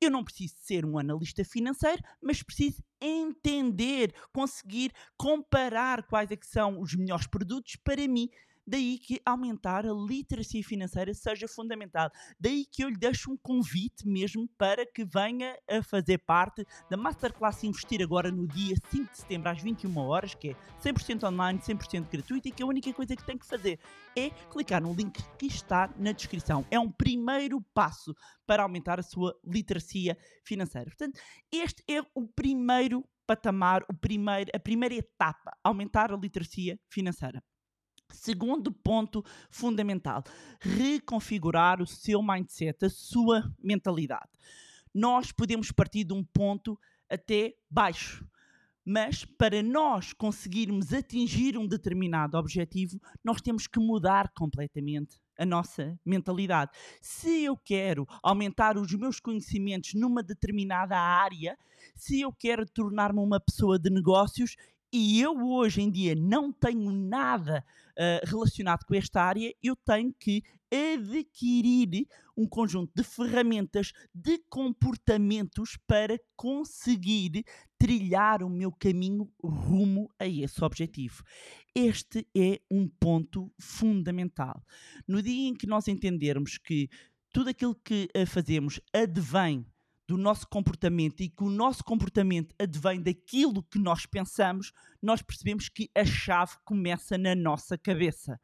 eu 0.00 0.10
não 0.10 0.24
preciso 0.24 0.54
ser 0.56 0.86
um 0.86 0.96
analista 0.96 1.44
financeiro, 1.44 2.02
mas 2.22 2.42
preciso 2.42 2.82
entender, 2.98 4.14
conseguir 4.32 4.90
comparar 5.18 6.06
quais 6.06 6.30
é 6.30 6.36
que 6.36 6.46
são 6.46 6.80
os 6.80 6.94
melhores 6.94 7.26
produtos 7.26 7.76
para 7.84 8.08
mim. 8.08 8.30
Daí 8.70 9.00
que 9.00 9.20
aumentar 9.26 9.84
a 9.84 9.92
literacia 9.92 10.62
financeira 10.62 11.12
seja 11.12 11.48
fundamental. 11.48 12.08
Daí 12.38 12.64
que 12.64 12.84
eu 12.84 12.88
lhe 12.88 12.96
deixo 12.96 13.32
um 13.32 13.36
convite 13.36 14.06
mesmo 14.06 14.48
para 14.56 14.86
que 14.86 15.04
venha 15.04 15.58
a 15.68 15.82
fazer 15.82 16.18
parte 16.18 16.64
da 16.88 16.96
Masterclass 16.96 17.64
Investir 17.64 18.00
agora 18.00 18.30
no 18.30 18.46
dia 18.46 18.76
5 18.92 19.10
de 19.10 19.16
setembro 19.16 19.50
às 19.50 19.60
21 19.60 19.98
horas, 19.98 20.36
que 20.36 20.50
é 20.50 20.56
100% 20.80 21.24
online, 21.24 21.58
100% 21.58 22.08
gratuito 22.08 22.46
e 22.46 22.52
que 22.52 22.62
a 22.62 22.66
única 22.66 22.92
coisa 22.92 23.16
que 23.16 23.26
tem 23.26 23.36
que 23.36 23.44
fazer 23.44 23.80
é 24.16 24.30
clicar 24.30 24.80
no 24.80 24.94
link 24.94 25.20
que 25.36 25.46
está 25.46 25.92
na 25.96 26.12
descrição. 26.12 26.64
É 26.70 26.78
um 26.78 26.92
primeiro 26.92 27.60
passo 27.74 28.14
para 28.46 28.62
aumentar 28.62 29.00
a 29.00 29.02
sua 29.02 29.36
literacia 29.44 30.16
financeira. 30.44 30.86
Portanto, 30.90 31.18
este 31.50 31.82
é 31.88 32.00
o 32.14 32.28
primeiro 32.28 33.04
patamar, 33.26 33.82
o 33.90 33.94
primeiro, 33.94 34.48
a 34.54 34.60
primeira 34.60 34.94
etapa, 34.94 35.50
aumentar 35.64 36.12
a 36.12 36.16
literacia 36.16 36.78
financeira. 36.88 37.42
Segundo 38.12 38.72
ponto 38.72 39.24
fundamental, 39.50 40.22
reconfigurar 40.60 41.80
o 41.80 41.86
seu 41.86 42.22
mindset, 42.22 42.84
a 42.84 42.90
sua 42.90 43.52
mentalidade. 43.62 44.28
Nós 44.94 45.32
podemos 45.32 45.70
partir 45.70 46.04
de 46.04 46.12
um 46.12 46.24
ponto 46.24 46.78
até 47.08 47.54
baixo, 47.70 48.26
mas 48.84 49.24
para 49.24 49.62
nós 49.62 50.12
conseguirmos 50.12 50.92
atingir 50.92 51.56
um 51.56 51.66
determinado 51.66 52.36
objetivo, 52.36 53.00
nós 53.22 53.40
temos 53.40 53.66
que 53.66 53.78
mudar 53.78 54.32
completamente 54.34 55.20
a 55.38 55.46
nossa 55.46 55.98
mentalidade. 56.04 56.72
Se 57.00 57.44
eu 57.44 57.56
quero 57.56 58.06
aumentar 58.22 58.76
os 58.76 58.92
meus 58.94 59.20
conhecimentos 59.20 59.94
numa 59.94 60.22
determinada 60.22 60.98
área, 60.98 61.56
se 61.94 62.20
eu 62.20 62.32
quero 62.32 62.66
tornar-me 62.66 63.20
uma 63.20 63.40
pessoa 63.40 63.78
de 63.78 63.90
negócios, 63.90 64.56
e 64.92 65.20
eu 65.20 65.36
hoje 65.36 65.82
em 65.82 65.90
dia 65.90 66.14
não 66.16 66.52
tenho 66.52 66.90
nada 66.90 67.64
uh, 68.00 68.26
relacionado 68.26 68.84
com 68.86 68.94
esta 68.94 69.22
área, 69.22 69.54
eu 69.62 69.76
tenho 69.76 70.14
que 70.18 70.42
adquirir 70.72 72.06
um 72.36 72.46
conjunto 72.46 72.90
de 72.94 73.02
ferramentas, 73.02 73.92
de 74.14 74.38
comportamentos 74.48 75.76
para 75.86 76.18
conseguir 76.36 77.44
trilhar 77.76 78.42
o 78.42 78.48
meu 78.48 78.72
caminho 78.72 79.30
rumo 79.42 80.10
a 80.18 80.26
esse 80.26 80.64
objetivo. 80.64 81.22
Este 81.74 82.26
é 82.34 82.60
um 82.70 82.88
ponto 82.88 83.52
fundamental. 83.60 84.64
No 85.06 85.22
dia 85.22 85.48
em 85.48 85.54
que 85.54 85.66
nós 85.66 85.88
entendermos 85.88 86.56
que 86.56 86.88
tudo 87.32 87.50
aquilo 87.50 87.74
que 87.74 88.08
uh, 88.16 88.26
fazemos 88.26 88.80
advém 88.92 89.66
do 90.10 90.18
nosso 90.18 90.48
comportamento 90.48 91.20
e 91.20 91.28
que 91.28 91.44
o 91.44 91.48
nosso 91.48 91.84
comportamento 91.84 92.52
advém 92.58 93.00
daquilo 93.00 93.62
que 93.62 93.78
nós 93.78 94.06
pensamos, 94.06 94.72
nós 95.00 95.22
percebemos 95.22 95.68
que 95.68 95.88
a 95.94 96.04
chave 96.04 96.56
começa 96.64 97.16
na 97.16 97.32
nossa 97.36 97.78
cabeça. 97.78 98.40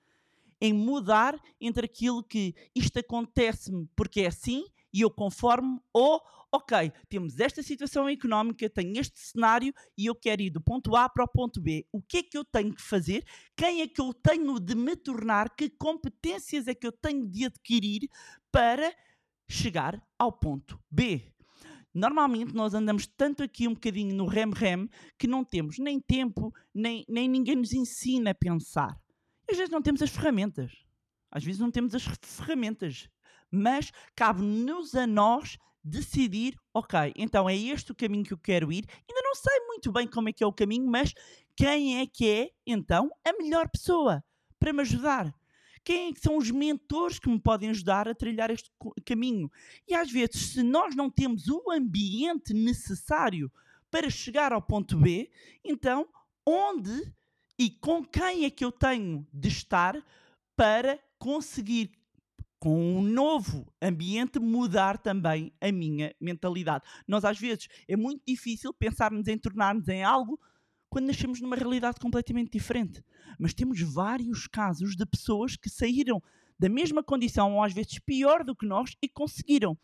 Em 0.60 0.72
mudar 0.72 1.36
entre 1.60 1.86
aquilo 1.86 2.22
que 2.22 2.54
isto 2.72 3.00
acontece-me 3.00 3.88
porque 3.96 4.20
é 4.20 4.26
assim 4.28 4.64
e 4.94 5.00
eu 5.00 5.10
conformo, 5.10 5.82
ou, 5.92 6.22
ok, 6.52 6.92
temos 7.08 7.40
esta 7.40 7.64
situação 7.64 8.08
económica, 8.08 8.70
tenho 8.70 8.96
este 9.00 9.18
cenário 9.18 9.74
e 9.98 10.06
eu 10.06 10.14
quero 10.14 10.42
ir 10.42 10.50
do 10.50 10.60
ponto 10.60 10.94
A 10.94 11.08
para 11.08 11.24
o 11.24 11.28
ponto 11.28 11.60
B. 11.60 11.84
O 11.90 12.00
que 12.00 12.18
é 12.18 12.22
que 12.22 12.38
eu 12.38 12.44
tenho 12.44 12.72
que 12.72 12.80
fazer? 12.80 13.26
Quem 13.56 13.80
é 13.80 13.88
que 13.88 14.00
eu 14.00 14.14
tenho 14.14 14.60
de 14.60 14.76
me 14.76 14.94
tornar? 14.94 15.56
Que 15.56 15.68
competências 15.68 16.68
é 16.68 16.74
que 16.76 16.86
eu 16.86 16.92
tenho 16.92 17.26
de 17.26 17.46
adquirir 17.46 18.08
para 18.52 18.94
chegar 19.48 20.00
ao 20.16 20.30
ponto 20.30 20.80
B? 20.88 21.35
Normalmente 21.96 22.54
nós 22.54 22.74
andamos 22.74 23.06
tanto 23.06 23.42
aqui 23.42 23.66
um 23.66 23.72
bocadinho 23.72 24.14
no 24.14 24.26
rem-rem 24.26 24.86
que 25.18 25.26
não 25.26 25.42
temos 25.42 25.78
nem 25.78 25.98
tempo, 25.98 26.52
nem, 26.74 27.06
nem 27.08 27.26
ninguém 27.26 27.56
nos 27.56 27.72
ensina 27.72 28.32
a 28.32 28.34
pensar. 28.34 29.00
E 29.48 29.52
às 29.52 29.56
vezes 29.56 29.72
não 29.72 29.80
temos 29.80 30.02
as 30.02 30.10
ferramentas. 30.10 30.70
Às 31.30 31.42
vezes 31.42 31.58
não 31.58 31.70
temos 31.70 31.94
as 31.94 32.02
ferramentas. 32.22 33.08
Mas 33.50 33.90
cabe-nos 34.14 34.94
a 34.94 35.06
nós 35.06 35.56
decidir, 35.82 36.54
ok, 36.74 37.14
então 37.16 37.48
é 37.48 37.56
este 37.56 37.92
o 37.92 37.94
caminho 37.94 38.24
que 38.24 38.34
eu 38.34 38.38
quero 38.38 38.70
ir. 38.70 38.84
Ainda 39.08 39.22
não 39.22 39.34
sei 39.34 39.58
muito 39.66 39.90
bem 39.90 40.06
como 40.06 40.28
é 40.28 40.34
que 40.34 40.44
é 40.44 40.46
o 40.46 40.52
caminho, 40.52 40.86
mas 40.86 41.14
quem 41.56 41.98
é 41.98 42.06
que 42.06 42.28
é, 42.28 42.50
então, 42.66 43.08
a 43.26 43.32
melhor 43.32 43.70
pessoa 43.70 44.22
para 44.58 44.70
me 44.70 44.82
ajudar? 44.82 45.34
Quem 45.86 46.10
é 46.10 46.14
são 46.16 46.36
os 46.36 46.50
mentores 46.50 47.20
que 47.20 47.28
me 47.28 47.38
podem 47.38 47.70
ajudar 47.70 48.08
a 48.08 48.14
trilhar 48.14 48.50
este 48.50 48.68
caminho. 49.04 49.48
E 49.86 49.94
às 49.94 50.10
vezes, 50.10 50.50
se 50.50 50.62
nós 50.64 50.96
não 50.96 51.08
temos 51.08 51.46
o 51.46 51.70
ambiente 51.70 52.52
necessário 52.52 53.48
para 53.88 54.10
chegar 54.10 54.52
ao 54.52 54.60
ponto 54.60 54.98
B, 54.98 55.30
então 55.64 56.08
onde 56.44 57.14
e 57.56 57.70
com 57.70 58.04
quem 58.04 58.44
é 58.44 58.50
que 58.50 58.64
eu 58.64 58.72
tenho 58.72 59.24
de 59.32 59.46
estar 59.46 60.04
para 60.56 60.98
conseguir 61.20 61.92
com 62.58 62.98
um 62.98 63.02
novo 63.02 63.72
ambiente 63.80 64.40
mudar 64.40 64.98
também 64.98 65.52
a 65.60 65.70
minha 65.70 66.12
mentalidade. 66.20 66.84
Nós 67.06 67.24
às 67.24 67.38
vezes 67.38 67.68
é 67.86 67.94
muito 67.94 68.24
difícil 68.26 68.74
pensarmos 68.74 69.28
em 69.28 69.38
tornar-nos 69.38 69.86
em 69.86 70.02
algo 70.02 70.36
quando 70.88 71.06
nascemos 71.06 71.40
numa 71.40 71.56
realidade 71.56 72.00
completamente 72.00 72.52
diferente. 72.52 73.02
Mas 73.38 73.54
temos 73.54 73.80
vários 73.80 74.46
casos 74.46 74.96
de 74.96 75.04
pessoas 75.04 75.56
que 75.56 75.68
saíram 75.68 76.22
da 76.58 76.68
mesma 76.68 77.02
condição, 77.02 77.54
ou 77.54 77.62
às 77.62 77.72
vezes 77.72 77.98
pior 77.98 78.44
do 78.44 78.56
que 78.56 78.66
nós, 78.66 78.96
e 79.02 79.08
conseguiram. 79.08 79.76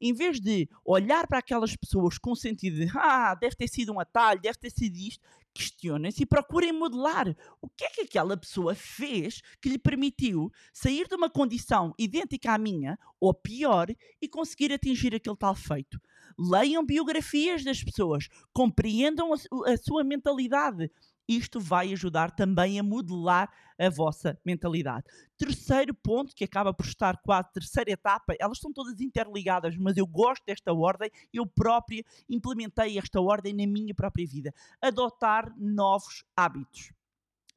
Em 0.00 0.14
vez 0.14 0.40
de 0.40 0.68
olhar 0.84 1.26
para 1.26 1.38
aquelas 1.38 1.76
pessoas 1.76 2.16
com 2.16 2.32
o 2.32 2.36
sentido 2.36 2.76
de 2.76 2.90
ah, 2.96 3.34
deve 3.34 3.54
ter 3.54 3.68
sido 3.68 3.92
um 3.92 4.00
atalho, 4.00 4.40
deve 4.40 4.58
ter 4.58 4.70
sido 4.70 4.96
isto, 4.96 5.20
questionem-se 5.52 6.22
e 6.22 6.26
procurem 6.26 6.72
modelar 6.72 7.36
o 7.60 7.68
que 7.68 7.84
é 7.84 7.90
que 7.90 8.00
aquela 8.02 8.36
pessoa 8.36 8.74
fez 8.74 9.42
que 9.60 9.68
lhe 9.68 9.78
permitiu 9.78 10.50
sair 10.72 11.06
de 11.06 11.14
uma 11.14 11.28
condição 11.28 11.94
idêntica 11.98 12.52
à 12.52 12.58
minha, 12.58 12.98
ou 13.20 13.34
pior, 13.34 13.88
e 14.22 14.28
conseguir 14.28 14.72
atingir 14.72 15.14
aquele 15.14 15.36
tal 15.36 15.54
feito. 15.54 16.00
Leiam 16.42 16.86
biografias 16.86 17.62
das 17.62 17.84
pessoas, 17.84 18.28
compreendam 18.50 19.34
a, 19.34 19.36
a 19.70 19.76
sua 19.76 20.02
mentalidade. 20.02 20.90
Isto 21.28 21.60
vai 21.60 21.92
ajudar 21.92 22.30
também 22.30 22.80
a 22.80 22.82
modelar 22.82 23.52
a 23.78 23.90
vossa 23.90 24.40
mentalidade. 24.44 25.04
Terceiro 25.36 25.94
ponto, 25.94 26.34
que 26.34 26.44
acaba 26.44 26.72
por 26.72 26.86
estar 26.86 27.20
quase 27.22 27.52
terceira 27.52 27.90
etapa, 27.90 28.34
elas 28.40 28.56
estão 28.56 28.72
todas 28.72 29.00
interligadas, 29.02 29.76
mas 29.76 29.98
eu 29.98 30.06
gosto 30.06 30.42
desta 30.46 30.72
ordem, 30.72 31.10
eu 31.30 31.46
própria 31.46 32.02
implementei 32.26 32.98
esta 32.98 33.20
ordem 33.20 33.52
na 33.52 33.66
minha 33.66 33.94
própria 33.94 34.26
vida. 34.26 34.52
Adotar 34.80 35.54
novos 35.58 36.24
hábitos 36.34 36.90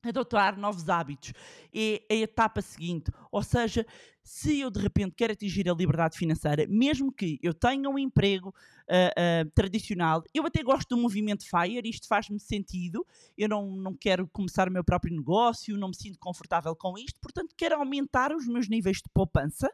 adotar 0.03 0.57
novos 0.57 0.89
hábitos. 0.89 1.33
É 1.74 2.01
a 2.10 2.15
etapa 2.15 2.62
seguinte. 2.62 3.12
Ou 3.31 3.41
seja, 3.41 3.86
se 4.24 4.60
eu 4.60 4.72
de 4.72 4.79
repente 4.79 5.13
quero 5.15 5.33
atingir 5.33 5.69
a 5.69 5.74
liberdade 5.74 6.17
financeira, 6.17 6.65
mesmo 6.67 7.12
que 7.12 7.38
eu 7.43 7.53
tenha 7.53 7.89
um 7.89 8.00
emprego 8.00 8.50
uh, 8.50 9.45
uh, 9.45 9.51
tradicional, 9.53 10.24
eu 10.33 10.45
até 10.45 10.63
gosto 10.63 10.95
do 10.95 11.01
movimento 11.01 11.43
FIRE, 11.43 11.89
isto 11.89 12.07
faz-me 12.07 12.39
sentido. 12.39 13.05
Eu 13.38 13.50
não, 13.50 13.69
não 13.75 13.93
quero 13.93 14.27
começar 14.29 14.69
o 14.69 14.72
meu 14.72 14.83
próprio 14.83 15.13
negócio, 15.13 15.77
não 15.77 15.89
me 15.89 15.95
sinto 15.95 16.17
confortável 16.19 16.74
com 16.75 16.98
isto, 16.98 17.19
portanto, 17.22 17.53
quero 17.57 17.75
aumentar 17.75 18.33
os 18.33 18.48
meus 18.48 18.69
níveis 18.69 18.98
de 18.98 19.10
poupança. 19.13 19.69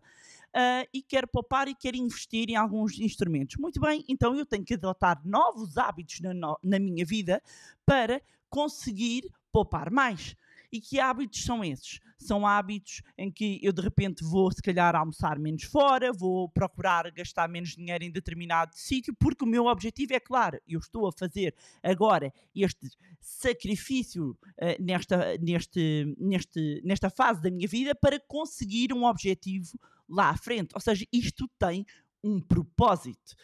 Uh, 0.49 0.81
e 0.91 1.03
quero 1.03 1.27
poupar 1.27 1.67
e 1.67 1.75
quero 1.75 1.95
investir 1.95 2.49
em 2.49 2.55
alguns 2.55 2.99
instrumentos. 2.99 3.55
Muito 3.57 3.79
bem, 3.79 4.03
então 4.09 4.35
eu 4.35 4.47
tenho 4.47 4.65
que 4.65 4.73
adotar 4.73 5.21
novos 5.23 5.77
hábitos 5.77 6.21
na, 6.21 6.33
no, 6.33 6.57
na 6.63 6.79
minha 6.79 7.05
vida 7.05 7.39
para 7.85 8.19
conseguir 8.49 9.29
poupar 9.51 9.91
mais. 9.91 10.35
E 10.71 10.79
que 10.79 10.99
hábitos 10.99 11.43
são 11.43 11.63
esses? 11.63 11.99
São 12.17 12.45
hábitos 12.45 13.01
em 13.17 13.31
que 13.31 13.59
eu 13.63 13.73
de 13.73 13.81
repente 13.81 14.23
vou, 14.23 14.51
se 14.51 14.61
calhar, 14.61 14.95
almoçar 14.95 15.39
menos 15.39 15.63
fora, 15.63 16.11
vou 16.13 16.49
procurar 16.49 17.09
gastar 17.11 17.47
menos 17.47 17.69
dinheiro 17.69 18.03
em 18.03 18.11
determinado 18.11 18.71
sítio, 18.75 19.15
porque 19.17 19.43
o 19.43 19.47
meu 19.47 19.65
objetivo 19.65 20.13
é 20.13 20.19
claro, 20.19 20.59
eu 20.67 20.79
estou 20.79 21.07
a 21.07 21.11
fazer 21.11 21.55
agora 21.81 22.31
este 22.53 22.87
sacrifício 23.19 24.31
uh, 24.31 24.83
nesta, 24.83 25.37
neste, 25.39 26.15
neste, 26.19 26.81
nesta 26.83 27.09
fase 27.09 27.41
da 27.41 27.49
minha 27.49 27.67
vida 27.67 27.95
para 27.95 28.19
conseguir 28.19 28.93
um 28.93 29.05
objetivo 29.05 29.79
lá 30.07 30.29
à 30.29 30.37
frente. 30.37 30.71
Ou 30.75 30.81
seja, 30.81 31.05
isto 31.11 31.49
tem 31.57 31.85
um 32.23 32.39
propósito 32.41 33.35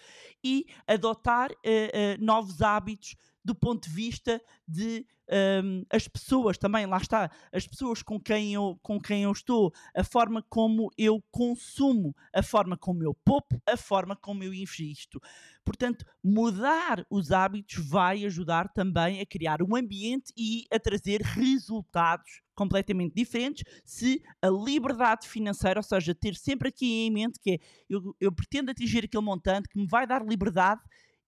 e 0.43 0.65
adotar 0.85 1.49
eh, 1.63 1.91
eh, 1.93 2.17
novos 2.17 2.61
hábitos 2.61 3.15
do 3.45 3.53
ponto 3.53 3.87
de 3.87 3.93
vista 3.93 4.41
de 4.67 5.05
hum, 5.63 5.85
as 5.93 6.07
pessoas 6.07 6.57
também, 6.57 6.87
lá 6.87 6.97
está, 6.97 7.29
as 7.53 7.67
pessoas 7.67 8.01
com 8.01 8.19
quem, 8.19 8.55
eu, 8.55 8.79
com 8.81 8.99
quem 8.99 9.21
eu 9.21 9.31
estou, 9.31 9.71
a 9.95 10.03
forma 10.03 10.43
como 10.49 10.89
eu 10.97 11.23
consumo, 11.29 12.15
a 12.33 12.41
forma 12.41 12.75
como 12.75 13.03
eu 13.03 13.13
poupo, 13.13 13.61
a 13.67 13.77
forma 13.77 14.15
como 14.15 14.43
eu 14.43 14.51
invisto. 14.51 15.21
Portanto, 15.63 16.03
mudar 16.23 17.05
os 17.07 17.31
hábitos 17.31 17.87
vai 17.87 18.25
ajudar 18.25 18.67
também 18.73 19.21
a 19.21 19.25
criar 19.27 19.61
um 19.61 19.75
ambiente 19.75 20.33
e 20.35 20.65
a 20.71 20.79
trazer 20.79 21.21
resultados 21.21 22.41
completamente 22.55 23.13
diferentes 23.13 23.63
se 23.83 24.23
a 24.41 24.47
liberdade 24.47 25.27
financeira, 25.27 25.79
ou 25.79 25.83
seja, 25.83 26.15
ter 26.15 26.35
sempre 26.35 26.69
aqui 26.69 27.05
em 27.05 27.11
mente 27.11 27.39
que 27.39 27.51
é, 27.51 27.59
eu, 27.89 28.15
eu 28.19 28.31
pretendo 28.31 28.71
atingir 28.71 29.05
aquele 29.05 29.23
montante 29.23 29.67
que 29.67 29.77
me 29.77 29.87
vai 29.87 30.07
dar 30.07 30.25
liberdade 30.25 30.81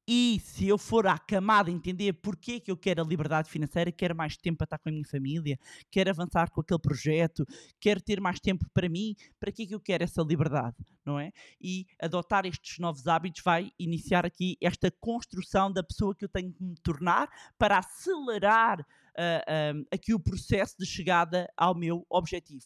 e 0.08 0.40
se 0.40 0.66
eu 0.68 0.78
for 0.78 1.06
à 1.06 1.18
camada 1.18 1.70
entender 1.70 2.14
porque 2.14 2.62
que 2.62 2.72
eu 2.72 2.78
quero 2.78 3.02
a 3.02 3.06
liberdade 3.06 3.50
financeira, 3.50 3.92
quero 3.92 4.16
mais 4.16 4.38
tempo 4.38 4.60
para 4.60 4.66
estar 4.66 4.78
com 4.78 4.88
a 4.88 4.92
minha 4.92 5.06
família, 5.06 5.60
quero 5.92 6.10
avançar 6.10 6.50
com 6.50 6.62
aquele 6.62 6.80
projeto, 6.80 7.46
quero 7.78 8.02
ter 8.02 8.22
mais 8.22 8.40
tempo 8.40 8.66
para 8.74 8.88
mim, 8.88 9.16
para 9.38 9.52
que 9.52 9.64
é 9.64 9.66
que 9.66 9.76
eu 9.76 9.82
quero 9.82 10.06
essa 10.06 10.22
liberdade, 10.22 10.78
não 11.06 11.20
é? 11.20 11.32
E 11.60 11.86
adotar 12.02 12.46
estes 12.46 12.80
novos 12.80 13.06
hábitos 13.06 13.42
vai 13.44 13.70
iniciar 13.78 14.26
aqui 14.26 14.56
esta 14.62 14.90
construção 14.90 15.70
da 15.70 15.84
pessoa 15.84 16.16
que 16.16 16.24
eu 16.24 16.30
tenho 16.30 16.54
que 16.54 16.64
me 16.64 16.76
tornar 16.78 17.30
para 17.58 17.80
acelerar 17.80 18.80
uh, 18.80 19.86
aqui 19.92 20.14
o 20.14 20.20
processo 20.20 20.78
de 20.80 20.86
chegada 20.86 21.52
ao 21.58 21.76
meu 21.76 22.06
objetivo. 22.10 22.66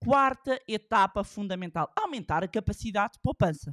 Quarta 0.00 0.60
etapa 0.66 1.22
fundamental: 1.22 1.92
aumentar 1.96 2.42
a 2.42 2.48
capacidade 2.48 3.12
de 3.12 3.20
poupança 3.20 3.72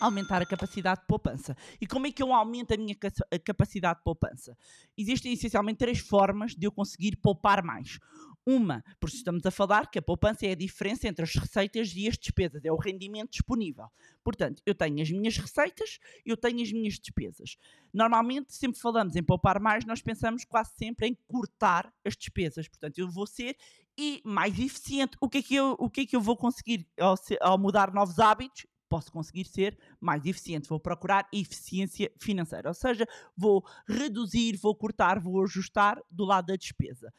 aumentar 0.00 0.42
a 0.42 0.46
capacidade 0.46 1.00
de 1.00 1.06
poupança. 1.06 1.56
E 1.80 1.86
como 1.86 2.06
é 2.06 2.12
que 2.12 2.22
eu 2.22 2.32
aumento 2.32 2.72
a 2.72 2.76
minha 2.76 2.96
capacidade 3.44 3.98
de 3.98 4.04
poupança? 4.04 4.56
Existem 4.96 5.32
essencialmente 5.32 5.78
três 5.78 5.98
formas 5.98 6.54
de 6.54 6.66
eu 6.66 6.72
conseguir 6.72 7.16
poupar 7.16 7.62
mais. 7.62 7.98
Uma, 8.46 8.82
porque 8.98 9.16
estamos 9.16 9.44
a 9.44 9.50
falar 9.50 9.90
que 9.90 9.98
a 9.98 10.02
poupança 10.02 10.46
é 10.46 10.52
a 10.52 10.54
diferença 10.54 11.06
entre 11.06 11.22
as 11.22 11.34
receitas 11.34 11.92
e 11.94 12.08
as 12.08 12.16
despesas, 12.16 12.64
é 12.64 12.72
o 12.72 12.76
rendimento 12.76 13.32
disponível. 13.32 13.88
Portanto, 14.24 14.62
eu 14.64 14.74
tenho 14.74 15.02
as 15.02 15.10
minhas 15.10 15.36
receitas, 15.36 15.98
eu 16.24 16.34
tenho 16.34 16.62
as 16.62 16.72
minhas 16.72 16.94
despesas. 16.94 17.58
Normalmente, 17.92 18.54
sempre 18.54 18.80
falamos 18.80 19.16
em 19.16 19.22
poupar 19.22 19.60
mais, 19.60 19.84
nós 19.84 20.00
pensamos 20.00 20.46
quase 20.46 20.70
sempre 20.78 21.08
em 21.08 21.18
cortar 21.26 21.92
as 22.02 22.16
despesas. 22.16 22.66
Portanto, 22.68 22.98
eu 22.98 23.10
vou 23.10 23.26
ser 23.26 23.54
mais 24.24 24.58
eficiente. 24.58 25.16
O 25.20 25.28
que 25.28 25.38
é 25.38 25.42
que 25.42 25.54
eu, 25.54 25.76
o 25.78 25.90
que 25.90 26.02
é 26.02 26.06
que 26.06 26.16
eu 26.16 26.20
vou 26.20 26.36
conseguir 26.36 26.86
ao, 26.98 27.16
ao 27.40 27.58
mudar 27.58 27.92
novos 27.92 28.18
hábitos? 28.18 28.66
Posso 28.88 29.12
conseguir 29.12 29.44
ser 29.44 29.78
mais 30.00 30.24
eficiente. 30.24 30.68
Vou 30.68 30.80
procurar 30.80 31.28
eficiência 31.32 32.10
financeira, 32.18 32.68
ou 32.68 32.74
seja, 32.74 33.06
vou 33.36 33.64
reduzir, 33.86 34.56
vou 34.56 34.74
cortar, 34.74 35.18
vou 35.20 35.42
ajustar 35.44 36.00
do 36.10 36.24
lado 36.24 36.46
da 36.46 36.56
despesa. 36.56 37.12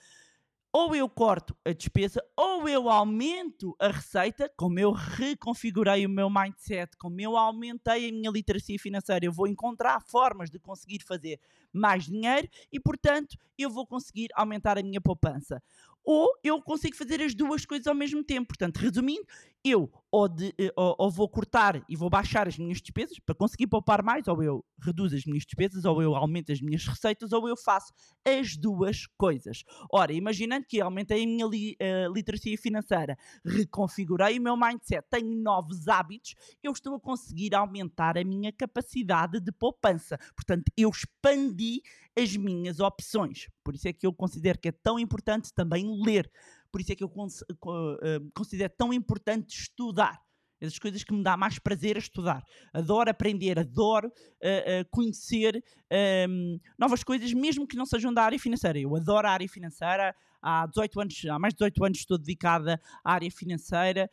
Ou 0.72 0.96
eu 0.96 1.10
corto 1.10 1.58
a 1.66 1.74
despesa, 1.74 2.24
ou 2.38 2.70
eu 2.70 2.90
aumento 2.90 3.76
a 3.80 3.88
receita, 3.88 4.52
como 4.56 4.80
eu 4.80 4.92
reconfigurei 4.92 6.06
o 6.06 6.10
meu 6.10 6.30
mindset, 6.30 6.96
como 6.96 7.20
eu 7.20 7.36
aumentei 7.36 8.08
a 8.08 8.12
minha 8.12 8.30
literacia 8.30 8.78
financeira, 8.78 9.26
eu 9.26 9.32
vou 9.32 9.48
encontrar 9.48 10.00
formas 10.00 10.52
de 10.52 10.60
conseguir 10.60 11.02
fazer 11.02 11.40
mais 11.74 12.06
dinheiro 12.06 12.48
e, 12.72 12.80
portanto, 12.80 13.36
eu 13.58 13.72
vou 13.72 13.88
conseguir 13.88 14.28
aumentar 14.36 14.78
a 14.78 14.84
minha 14.84 15.02
poupança 15.02 15.60
ou 16.04 16.34
eu 16.44 16.60
consigo 16.62 16.96
fazer 16.96 17.22
as 17.22 17.36
duas 17.36 17.66
coisas 17.66 17.86
ao 17.86 17.94
mesmo 17.94 18.24
tempo. 18.24 18.48
Portanto, 18.48 18.78
resumindo, 18.78 19.26
eu 19.64 19.92
ou, 20.12 20.28
de, 20.28 20.54
eh, 20.58 20.74
ou, 20.76 20.96
ou, 20.98 21.12
vou 21.12 21.30
cortar 21.30 21.84
e 21.88 21.96
vou 21.96 22.10
baixar 22.10 22.48
as 22.48 22.58
minhas 22.58 22.82
despesas 22.82 23.20
para 23.20 23.36
conseguir 23.36 23.68
poupar 23.68 24.04
mais, 24.04 24.28
ou 24.28 24.42
eu 24.42 24.66
reduzo 24.82 25.16
as 25.16 25.24
minhas 25.26 25.46
despesas, 25.46 25.86
ou 25.86 26.02
eu 26.02 26.16
aumento 26.16 26.52
as 26.52 26.62
minhas 26.62 26.86
receitas, 26.88 27.32
ou 27.32 27.48
eu 27.48 27.56
faço 27.56 27.94
as 28.26 28.58
duas 28.58 29.06
coisas. 29.18 29.64
Ora, 29.92 30.12
imaginando 30.12 30.66
que 30.68 30.82
aumentei 30.82 31.24
a 31.24 31.28
minha 31.28 31.46
li, 31.46 31.78
uh, 31.80 32.12
literacia 32.12 32.58
financeira, 32.58 33.16
reconfigurei 33.46 34.40
o 34.40 34.42
meu 34.42 34.58
mindset, 34.58 35.06
tenho 35.10 35.36
novos 35.44 35.88
hábitos, 35.88 36.34
eu 36.64 36.72
estou 36.72 36.96
a 36.96 37.00
conseguir 37.00 37.54
aumentar 37.54 38.18
a 38.18 38.24
minha 38.24 38.52
capacidade 38.52 39.40
de 39.40 39.52
poupança. 39.52 40.18
Portanto, 40.36 40.72
eu 40.76 40.90
expandi 40.90 41.82
as 42.18 42.36
minhas 42.36 42.80
opções. 42.80 43.48
Por 43.64 43.76
isso 43.76 43.88
é 43.88 43.94
que 43.94 44.06
eu 44.06 44.14
considero 44.14 44.60
que 44.60 44.70
é 44.70 44.72
tão 44.72 44.98
importante 44.98 45.54
também 45.54 45.86
ler. 46.04 46.30
Por 46.72 46.82
isso 46.82 46.92
é 46.92 46.96
que 46.96 47.04
eu 47.04 47.12
eh, 47.12 48.20
considero 48.34 48.74
tão 48.78 48.94
importante 48.94 49.50
estudar. 49.50 50.20
Essas 50.62 50.78
coisas 50.78 51.04
que 51.04 51.14
me 51.14 51.24
dá 51.24 51.38
mais 51.38 51.58
prazer 51.58 51.96
a 51.96 52.00
estudar. 52.00 52.44
Adoro 52.74 53.10
aprender, 53.10 53.58
adoro 53.58 54.10
uh, 54.10 54.12
uh, 54.12 54.90
conhecer 54.92 55.56
uh, 55.56 56.60
novas 56.78 57.02
coisas, 57.02 57.32
mesmo 57.34 57.66
que 57.66 57.78
não 57.78 57.86
sejam 57.86 58.14
da 58.14 58.24
área 58.24 58.38
financeira. 58.38 58.78
Eu 58.78 58.94
adoro 58.96 59.26
a 59.28 59.32
área 59.32 59.48
financeira. 59.48 60.14
Há 60.42 60.68
18 60.68 61.02
anos, 61.02 61.26
há 61.26 61.38
mais 61.40 61.54
de 61.54 61.58
18 61.58 61.86
anos 61.86 61.98
estou 61.98 62.18
dedicada 62.18 62.80
à 63.04 63.14
área 63.14 63.30
financeira, 63.30 64.10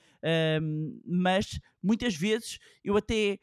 mas 1.06 1.60
muitas 1.80 2.16
vezes 2.16 2.58
eu 2.82 2.96
até, 2.96 3.38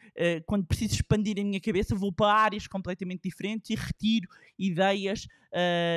quando 0.45 0.67
preciso 0.67 0.95
expandir 0.95 1.39
a 1.39 1.45
minha 1.45 1.61
cabeça, 1.61 1.95
vou 1.95 2.11
para 2.11 2.33
áreas 2.33 2.67
completamente 2.67 3.21
diferentes 3.23 3.69
e 3.69 3.75
retiro 3.75 4.27
ideias 4.59 5.25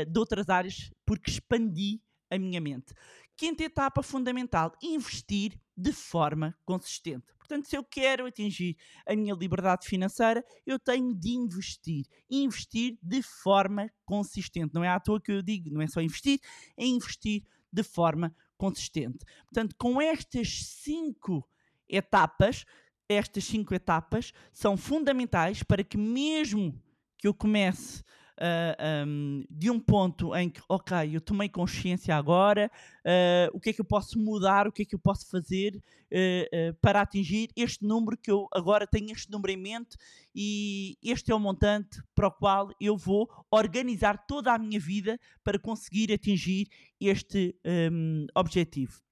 de 0.06 0.16
outras 0.16 0.48
áreas 0.48 0.88
porque 1.04 1.28
expandi 1.28 2.00
a 2.30 2.38
minha 2.38 2.60
mente. 2.60 2.94
Quinta 3.36 3.64
etapa 3.64 4.02
fundamental: 4.02 4.72
investir 4.82 5.60
de 5.76 5.92
forma 5.92 6.56
consistente. 6.64 7.34
Portanto, 7.38 7.68
se 7.68 7.76
eu 7.76 7.84
quero 7.84 8.26
atingir 8.26 8.76
a 9.06 9.14
minha 9.14 9.34
liberdade 9.34 9.86
financeira, 9.86 10.44
eu 10.66 10.78
tenho 10.78 11.14
de 11.14 11.30
investir. 11.30 12.06
Investir 12.30 12.98
de 13.02 13.22
forma 13.22 13.90
consistente. 14.04 14.74
Não 14.74 14.82
é 14.82 14.88
à 14.88 14.98
toa 14.98 15.20
que 15.20 15.30
eu 15.30 15.42
digo, 15.42 15.70
não 15.70 15.82
é 15.82 15.86
só 15.86 16.00
investir, 16.00 16.40
é 16.76 16.84
investir 16.84 17.44
de 17.72 17.82
forma 17.82 18.34
consistente. 18.56 19.18
Portanto, 19.44 19.76
com 19.78 20.00
estas 20.00 20.64
cinco 20.64 21.46
etapas, 21.88 22.64
estas 23.08 23.44
cinco 23.44 23.74
etapas 23.74 24.32
são 24.52 24.76
fundamentais 24.76 25.62
para 25.62 25.84
que 25.84 25.98
mesmo 25.98 26.82
que 27.18 27.28
eu 27.28 27.34
comece 27.34 28.02
uh, 28.38 28.76
ah, 28.78 29.04
um, 29.06 29.44
de 29.50 29.70
um 29.70 29.80
ponto 29.80 30.34
em 30.34 30.50
que, 30.50 30.60
ok, 30.68 30.96
eu 31.12 31.20
tomei 31.20 31.48
consciência 31.48 32.14
agora, 32.14 32.70
uh, 33.04 33.56
o 33.56 33.60
que 33.60 33.70
é 33.70 33.72
que 33.72 33.80
eu 33.80 33.84
posso 33.84 34.18
mudar, 34.18 34.66
o 34.66 34.72
que 34.72 34.82
é 34.82 34.84
que 34.84 34.94
eu 34.94 34.98
posso 34.98 35.28
fazer 35.30 35.76
uh, 35.76 36.74
para 36.80 37.00
atingir 37.00 37.50
este 37.56 37.84
número 37.84 38.16
que 38.16 38.30
eu 38.30 38.48
agora 38.52 38.86
tenho 38.86 39.12
este 39.12 39.30
número 39.30 39.52
em 39.52 39.56
mente 39.56 39.96
e 40.34 40.96
este 41.02 41.32
é 41.32 41.34
o 41.34 41.40
montante 41.40 42.02
para 42.14 42.28
o 42.28 42.32
qual 42.32 42.70
eu 42.80 42.96
vou 42.96 43.28
organizar 43.50 44.26
toda 44.26 44.52
a 44.52 44.58
minha 44.58 44.78
vida 44.78 45.18
para 45.42 45.58
conseguir 45.58 46.12
atingir 46.12 46.68
este 47.00 47.54
um, 47.64 48.26
objetivo. 48.34 49.05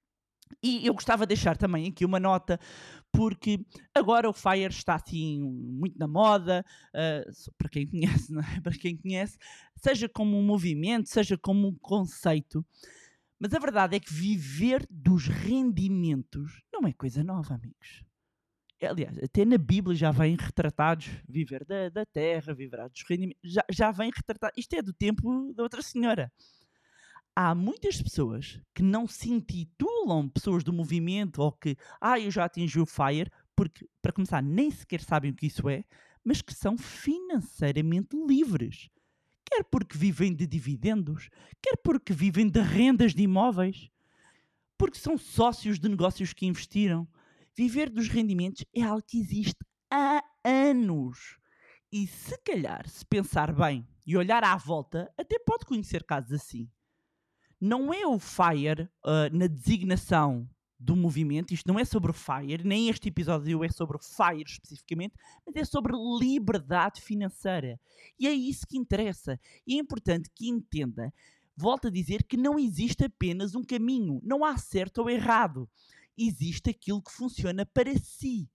E 0.62 0.86
eu 0.86 0.94
gostava 0.94 1.24
de 1.24 1.34
deixar 1.34 1.56
também 1.56 1.88
aqui 1.88 2.04
uma 2.04 2.20
nota, 2.20 2.58
porque 3.12 3.64
agora 3.94 4.28
o 4.28 4.32
Fire 4.32 4.70
está 4.72 4.94
assim 4.94 5.40
muito 5.40 5.98
na 5.98 6.08
moda, 6.08 6.64
uh, 6.94 7.52
para 7.56 7.68
quem 7.68 7.86
conhece, 7.88 8.32
não 8.32 8.42
é? 8.42 8.60
para 8.60 8.76
quem 8.76 8.96
conhece, 8.96 9.38
seja 9.76 10.08
como 10.08 10.36
um 10.38 10.44
movimento, 10.44 11.08
seja 11.08 11.36
como 11.38 11.68
um 11.68 11.74
conceito. 11.74 12.64
Mas 13.38 13.52
a 13.52 13.58
verdade 13.58 13.96
é 13.96 14.00
que 14.00 14.12
viver 14.12 14.86
dos 14.90 15.26
rendimentos 15.26 16.62
não 16.72 16.86
é 16.86 16.92
coisa 16.92 17.22
nova, 17.22 17.54
amigos. 17.54 18.04
Aliás, 18.82 19.16
até 19.18 19.44
na 19.44 19.56
Bíblia 19.56 19.96
já 19.96 20.10
vem 20.10 20.36
retratados 20.36 21.08
viver 21.28 21.64
da, 21.64 21.88
da 21.88 22.04
terra, 22.04 22.52
viver 22.52 22.86
dos 22.88 23.02
rendimentos, 23.08 23.40
já, 23.42 23.64
já 23.70 23.90
vem 23.90 24.10
retratado. 24.14 24.52
Isto 24.56 24.74
é 24.74 24.82
do 24.82 24.92
tempo 24.92 25.52
da 25.54 25.62
outra 25.62 25.80
senhora 25.80 26.30
há 27.36 27.54
muitas 27.54 28.00
pessoas 28.00 28.60
que 28.74 28.82
não 28.82 29.06
se 29.06 29.30
intitulam 29.30 30.28
pessoas 30.28 30.62
do 30.62 30.72
movimento 30.72 31.42
ou 31.42 31.50
que, 31.50 31.76
ah, 32.00 32.18
eu 32.18 32.30
já 32.30 32.44
atingi 32.44 32.78
o 32.80 32.86
FIRE, 32.86 33.30
porque, 33.56 33.88
para 34.00 34.12
começar, 34.12 34.42
nem 34.42 34.70
sequer 34.70 35.00
sabem 35.00 35.30
o 35.30 35.34
que 35.34 35.46
isso 35.46 35.68
é, 35.68 35.84
mas 36.24 36.40
que 36.40 36.54
são 36.54 36.78
financeiramente 36.78 38.16
livres. 38.16 38.88
Quer 39.44 39.64
porque 39.64 39.98
vivem 39.98 40.34
de 40.34 40.46
dividendos, 40.46 41.28
quer 41.62 41.76
porque 41.76 42.12
vivem 42.12 42.48
de 42.48 42.60
rendas 42.60 43.14
de 43.14 43.22
imóveis, 43.22 43.90
porque 44.78 44.98
são 44.98 45.18
sócios 45.18 45.78
de 45.78 45.88
negócios 45.88 46.32
que 46.32 46.46
investiram. 46.46 47.06
Viver 47.56 47.90
dos 47.90 48.08
rendimentos 48.08 48.64
é 48.74 48.82
algo 48.82 49.04
que 49.06 49.18
existe 49.18 49.58
há 49.90 50.22
anos. 50.42 51.38
E 51.92 52.06
se 52.06 52.36
calhar, 52.38 52.88
se 52.88 53.04
pensar 53.04 53.52
bem 53.52 53.86
e 54.04 54.16
olhar 54.16 54.42
à 54.42 54.56
volta, 54.56 55.12
até 55.16 55.38
pode 55.38 55.64
conhecer 55.64 56.02
casos 56.02 56.32
assim 56.32 56.68
não 57.60 57.92
é 57.92 58.06
o 58.06 58.18
FIRE 58.18 58.82
uh, 59.04 59.36
na 59.36 59.46
designação 59.46 60.48
do 60.78 60.94
movimento, 60.94 61.54
isto 61.54 61.66
não 61.66 61.78
é 61.78 61.84
sobre 61.84 62.10
o 62.10 62.14
FIRE, 62.14 62.64
nem 62.64 62.88
este 62.88 63.08
episódio 63.08 63.64
é 63.64 63.68
sobre 63.70 63.96
o 63.96 64.00
FIRE 64.00 64.44
especificamente, 64.46 65.14
mas 65.46 65.56
é 65.56 65.64
sobre 65.64 65.94
liberdade 66.20 67.00
financeira. 67.00 67.80
E 68.18 68.26
é 68.26 68.32
isso 68.32 68.66
que 68.66 68.76
interessa. 68.76 69.40
E 69.66 69.76
é 69.76 69.78
importante 69.78 70.30
que 70.34 70.48
entenda, 70.48 71.12
volto 71.56 71.86
a 71.86 71.90
dizer, 71.90 72.24
que 72.24 72.36
não 72.36 72.58
existe 72.58 73.04
apenas 73.04 73.54
um 73.54 73.64
caminho, 73.64 74.20
não 74.22 74.44
há 74.44 74.58
certo 74.58 74.98
ou 74.98 75.08
errado. 75.08 75.68
Existe 76.18 76.70
aquilo 76.70 77.02
que 77.02 77.12
funciona 77.12 77.64
para 77.64 77.96
si. 77.98 78.48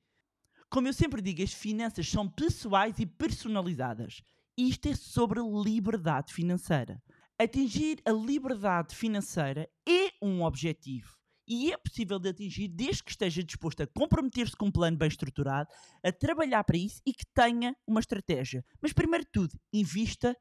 Como 0.70 0.88
eu 0.88 0.94
sempre 0.94 1.22
digo, 1.22 1.42
as 1.42 1.52
finanças 1.52 2.08
são 2.08 2.30
pessoais 2.30 3.00
e 3.00 3.06
personalizadas. 3.06 4.22
Isto 4.56 4.90
é 4.90 4.96
sobre 4.96 5.40
liberdade 5.42 6.32
financeira. 6.32 7.02
Atingir 7.42 8.02
a 8.06 8.12
liberdade 8.12 8.94
financeira 8.94 9.70
é 9.88 10.12
um 10.22 10.44
objetivo 10.44 11.18
e 11.48 11.72
é 11.72 11.78
possível 11.78 12.20
de 12.20 12.28
atingir 12.28 12.68
desde 12.68 13.02
que 13.02 13.12
esteja 13.12 13.42
disposto 13.42 13.82
a 13.82 13.88
comprometer-se 13.88 14.58
com 14.58 14.66
um 14.66 14.72
plano 14.72 14.98
bem 14.98 15.08
estruturado, 15.08 15.70
a 16.04 16.12
trabalhar 16.12 16.66
para 16.66 16.76
isso 16.76 17.02
e 17.06 17.14
que 17.14 17.26
tenha 17.34 17.74
uma 17.88 18.02
estratégia. 18.02 18.64
Mas, 18.82 18.92
primeiro 18.92 19.24
de 19.24 19.32
tudo, 19.32 19.58
invista 19.72 20.36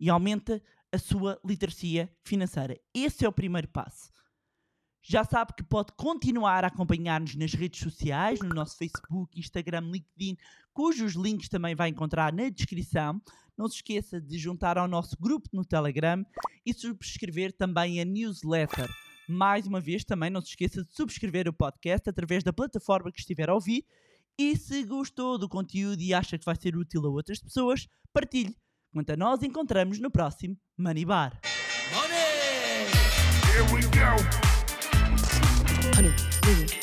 e 0.00 0.10
aumenta 0.10 0.60
a 0.90 0.98
sua 0.98 1.40
literacia 1.44 2.12
financeira. 2.24 2.76
Esse 2.92 3.24
é 3.24 3.28
o 3.28 3.32
primeiro 3.32 3.68
passo. 3.68 4.10
Já 5.02 5.24
sabe 5.24 5.54
que 5.56 5.62
pode 5.62 5.92
continuar 5.92 6.64
a 6.64 6.66
acompanhar-nos 6.66 7.36
nas 7.36 7.54
redes 7.54 7.80
sociais, 7.80 8.40
no 8.40 8.48
nosso 8.48 8.76
Facebook, 8.76 9.38
Instagram, 9.38 9.88
LinkedIn, 9.90 10.36
cujos 10.72 11.14
links 11.14 11.48
também 11.48 11.74
vai 11.74 11.88
encontrar 11.88 12.32
na 12.32 12.48
descrição. 12.50 13.22
Não 13.60 13.68
se 13.68 13.76
esqueça 13.76 14.18
de 14.18 14.38
juntar 14.38 14.78
ao 14.78 14.88
nosso 14.88 15.14
grupo 15.20 15.50
no 15.52 15.66
Telegram 15.66 16.24
e 16.64 16.72
subscrever 16.72 17.52
também 17.52 18.00
a 18.00 18.06
newsletter. 18.06 18.88
Mais 19.28 19.66
uma 19.66 19.82
vez, 19.82 20.02
também 20.02 20.30
não 20.30 20.40
se 20.40 20.48
esqueça 20.48 20.82
de 20.82 20.90
subscrever 20.94 21.46
o 21.46 21.52
podcast 21.52 22.08
através 22.08 22.42
da 22.42 22.54
plataforma 22.54 23.12
que 23.12 23.20
estiver 23.20 23.50
a 23.50 23.54
ouvir. 23.54 23.84
E 24.38 24.56
se 24.56 24.82
gostou 24.84 25.36
do 25.36 25.46
conteúdo 25.46 26.00
e 26.00 26.14
acha 26.14 26.38
que 26.38 26.44
vai 26.46 26.56
ser 26.56 26.74
útil 26.74 27.04
a 27.04 27.10
outras 27.10 27.38
pessoas, 27.38 27.86
partilhe. 28.14 28.56
Quanto 28.94 29.10
a 29.10 29.16
nós, 29.18 29.42
encontramos 29.42 30.00
no 30.00 30.10
próximo 30.10 30.56
Money 30.78 31.04
Bar. 31.04 31.38
Money! 31.92 32.16
Here 33.44 33.74
we 33.74 33.82
go. 33.82 34.50
million 36.00 36.79